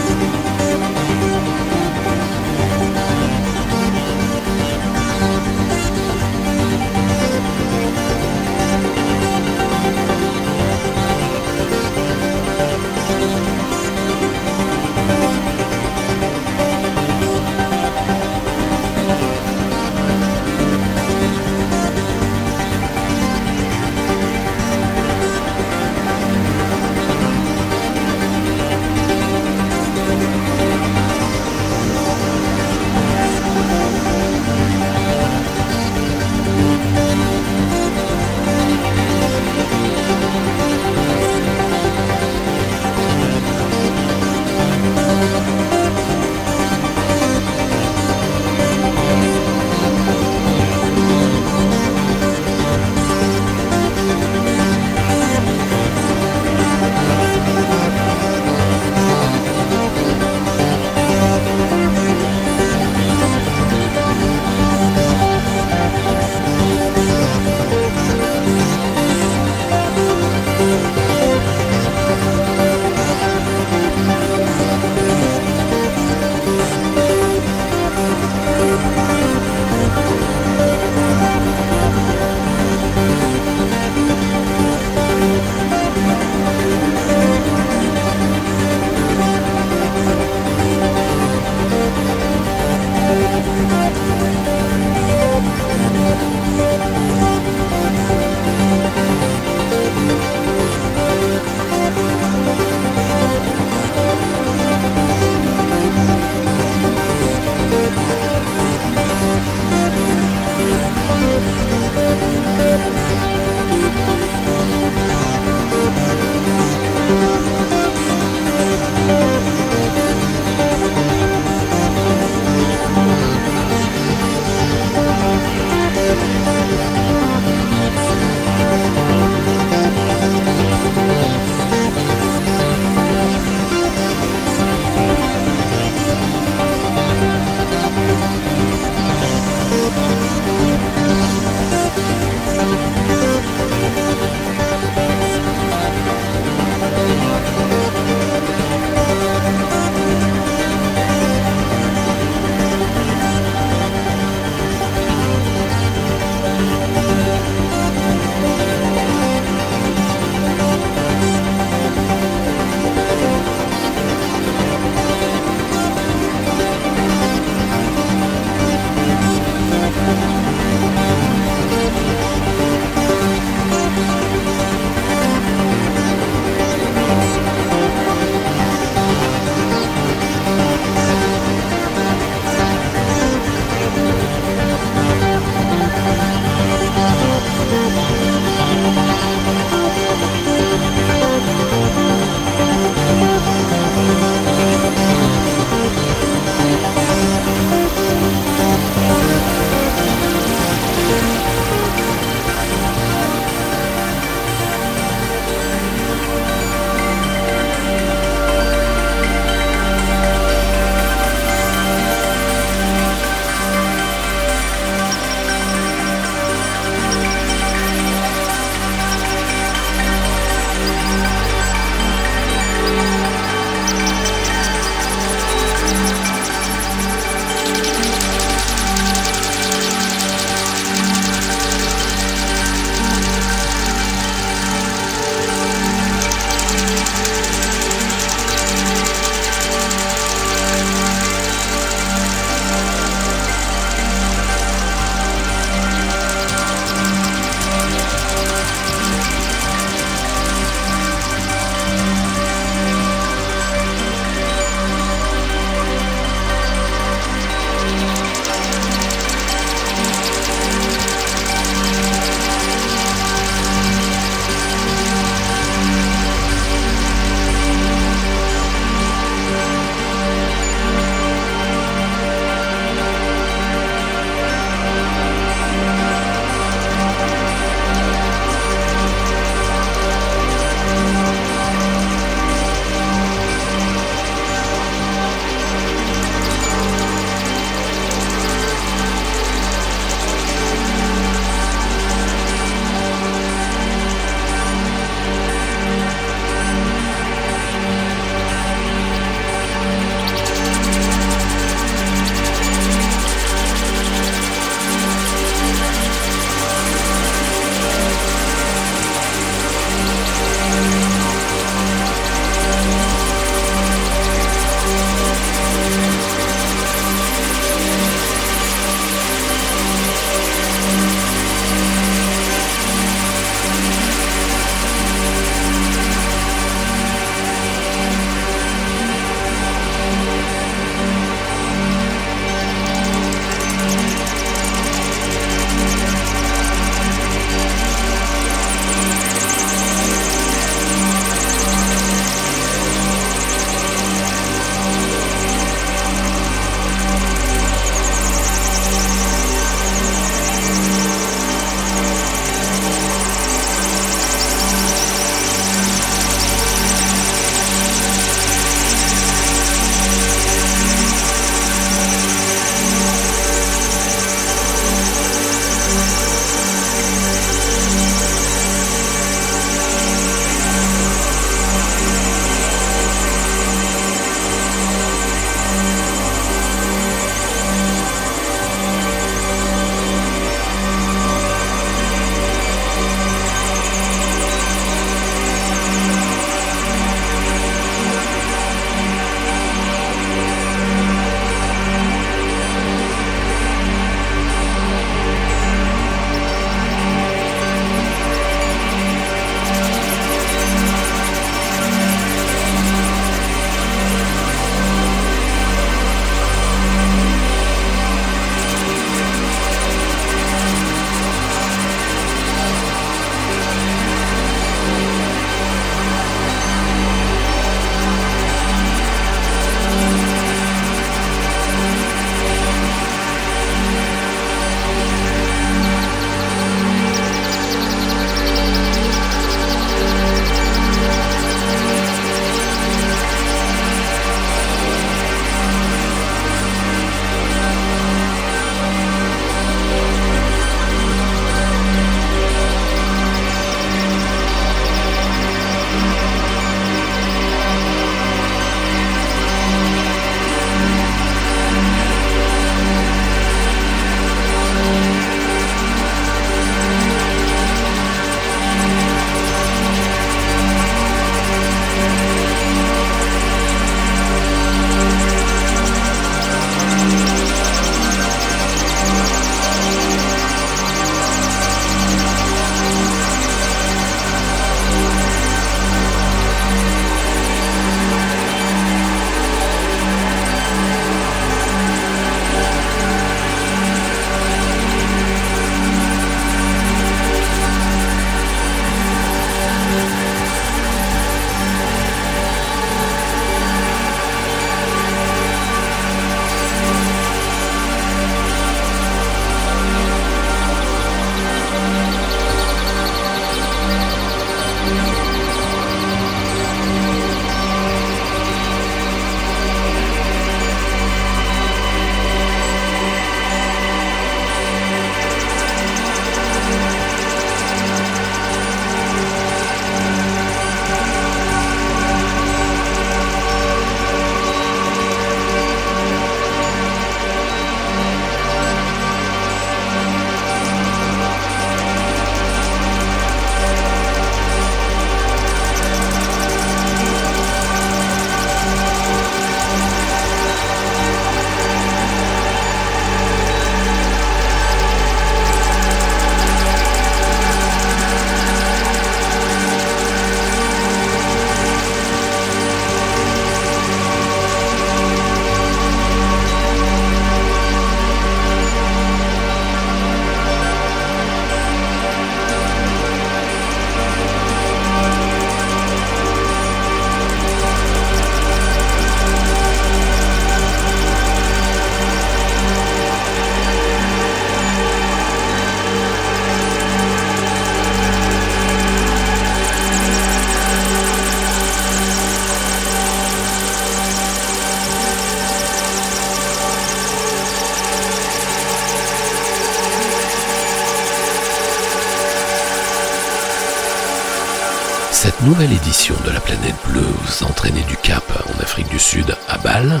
Nouvelle 595.44 595.72
édition 595.72 596.14
de 596.24 596.30
la 596.30 596.40
planète 596.40 596.76
bleue, 596.88 597.00
vous 597.00 597.44
entraînez 597.44 597.82
du 597.82 597.96
Cap 597.96 598.22
en 598.46 598.62
Afrique 598.62 598.88
du 598.88 598.98
Sud 598.98 599.36
à 599.48 599.58
Bâle, 599.58 600.00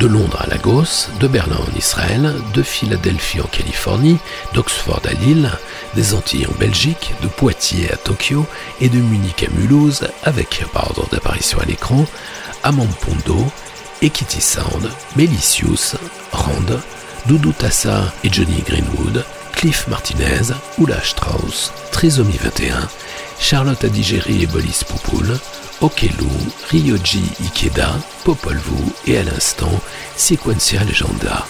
de 0.00 0.06
Londres 0.06 0.40
à 0.40 0.46
Lagos, 0.46 1.08
de 1.20 1.28
Berlin 1.28 1.56
en 1.56 1.78
Israël, 1.78 2.34
de 2.54 2.62
Philadelphie 2.62 3.40
en 3.40 3.46
Californie, 3.46 4.18
d'Oxford 4.54 5.02
à 5.04 5.12
Lille, 5.12 5.50
des 5.94 6.14
Antilles 6.14 6.46
en 6.46 6.58
Belgique, 6.58 7.14
de 7.22 7.28
Poitiers 7.28 7.92
à 7.92 7.96
Tokyo 7.96 8.46
et 8.80 8.88
de 8.88 8.98
Munich 8.98 9.46
à 9.46 9.58
Mulhouse 9.58 10.08
avec, 10.22 10.64
par 10.72 10.86
ordre 10.88 11.08
d'apparition 11.10 11.58
à 11.60 11.66
l'écran, 11.66 12.06
Amampondo, 12.62 13.44
Equity 14.00 14.40
Sound, 14.40 14.90
Melicius, 15.16 15.96
Rand, 16.32 16.80
Doudou 17.26 17.52
Tassa 17.52 18.12
et 18.24 18.32
Johnny 18.32 18.62
Greenwood, 18.66 19.24
Cliff 19.52 19.86
Martinez, 19.88 20.54
Oula 20.78 21.02
Strauss, 21.02 21.72
Trisomie 21.90 22.38
21, 22.40 22.88
Charlotte 23.40 23.84
Adigéry 23.84 24.42
et 24.42 24.46
Bolis 24.46 24.82
Poupoul, 24.86 25.38
Okelu, 25.80 26.12
Ryoji 26.70 27.22
Ikeda, 27.44 27.96
Popol 28.24 28.56
Vuh 28.56 28.92
et 29.12 29.18
à 29.18 29.22
l'instant 29.22 29.80
Sequencia 30.16 30.82
Legenda. 30.84 31.46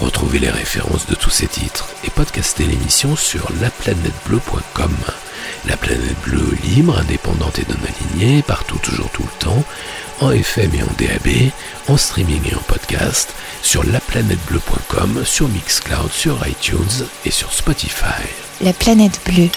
Retrouvez 0.00 0.38
les 0.38 0.50
références 0.50 1.06
de 1.06 1.14
tous 1.14 1.30
ces 1.30 1.46
titres 1.46 1.88
et 2.04 2.10
podcastez 2.10 2.64
l'émission 2.64 3.16
sur 3.16 3.48
laplanetbleu.com. 3.60 4.94
La 5.66 5.76
planète 5.76 6.20
bleue 6.24 6.56
libre, 6.64 6.98
indépendante 6.98 7.58
et 7.58 7.66
non 7.68 7.76
alignée, 7.86 8.42
partout, 8.42 8.78
toujours, 8.78 9.10
tout 9.10 9.22
le 9.22 9.38
temps, 9.38 9.64
en 10.20 10.30
FM 10.32 10.74
et 10.74 10.82
en 10.82 10.92
DAB, 10.98 11.50
en 11.88 11.96
streaming 11.96 12.42
et 12.50 12.54
en 12.54 12.62
podcast, 12.62 13.34
sur 13.62 13.84
laplanetbleu.com, 13.84 15.22
sur 15.24 15.48
Mixcloud, 15.48 16.12
sur 16.12 16.46
iTunes 16.46 17.06
et 17.24 17.30
sur 17.30 17.52
Spotify. 17.52 18.22
La 18.60 18.72
planète 18.72 19.20
bleue. 19.24 19.50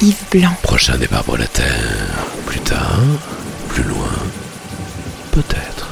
Yves 0.00 0.24
Blanc. 0.30 0.54
Prochain 0.62 0.96
départ 0.96 1.24
pour 1.24 1.36
la 1.36 1.46
Terre. 1.46 2.24
Plus 2.46 2.60
tard, 2.60 3.00
plus 3.68 3.82
loin, 3.82 4.12
peut-être. 5.32 5.88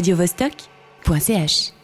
radiovostok.ch 0.00 1.79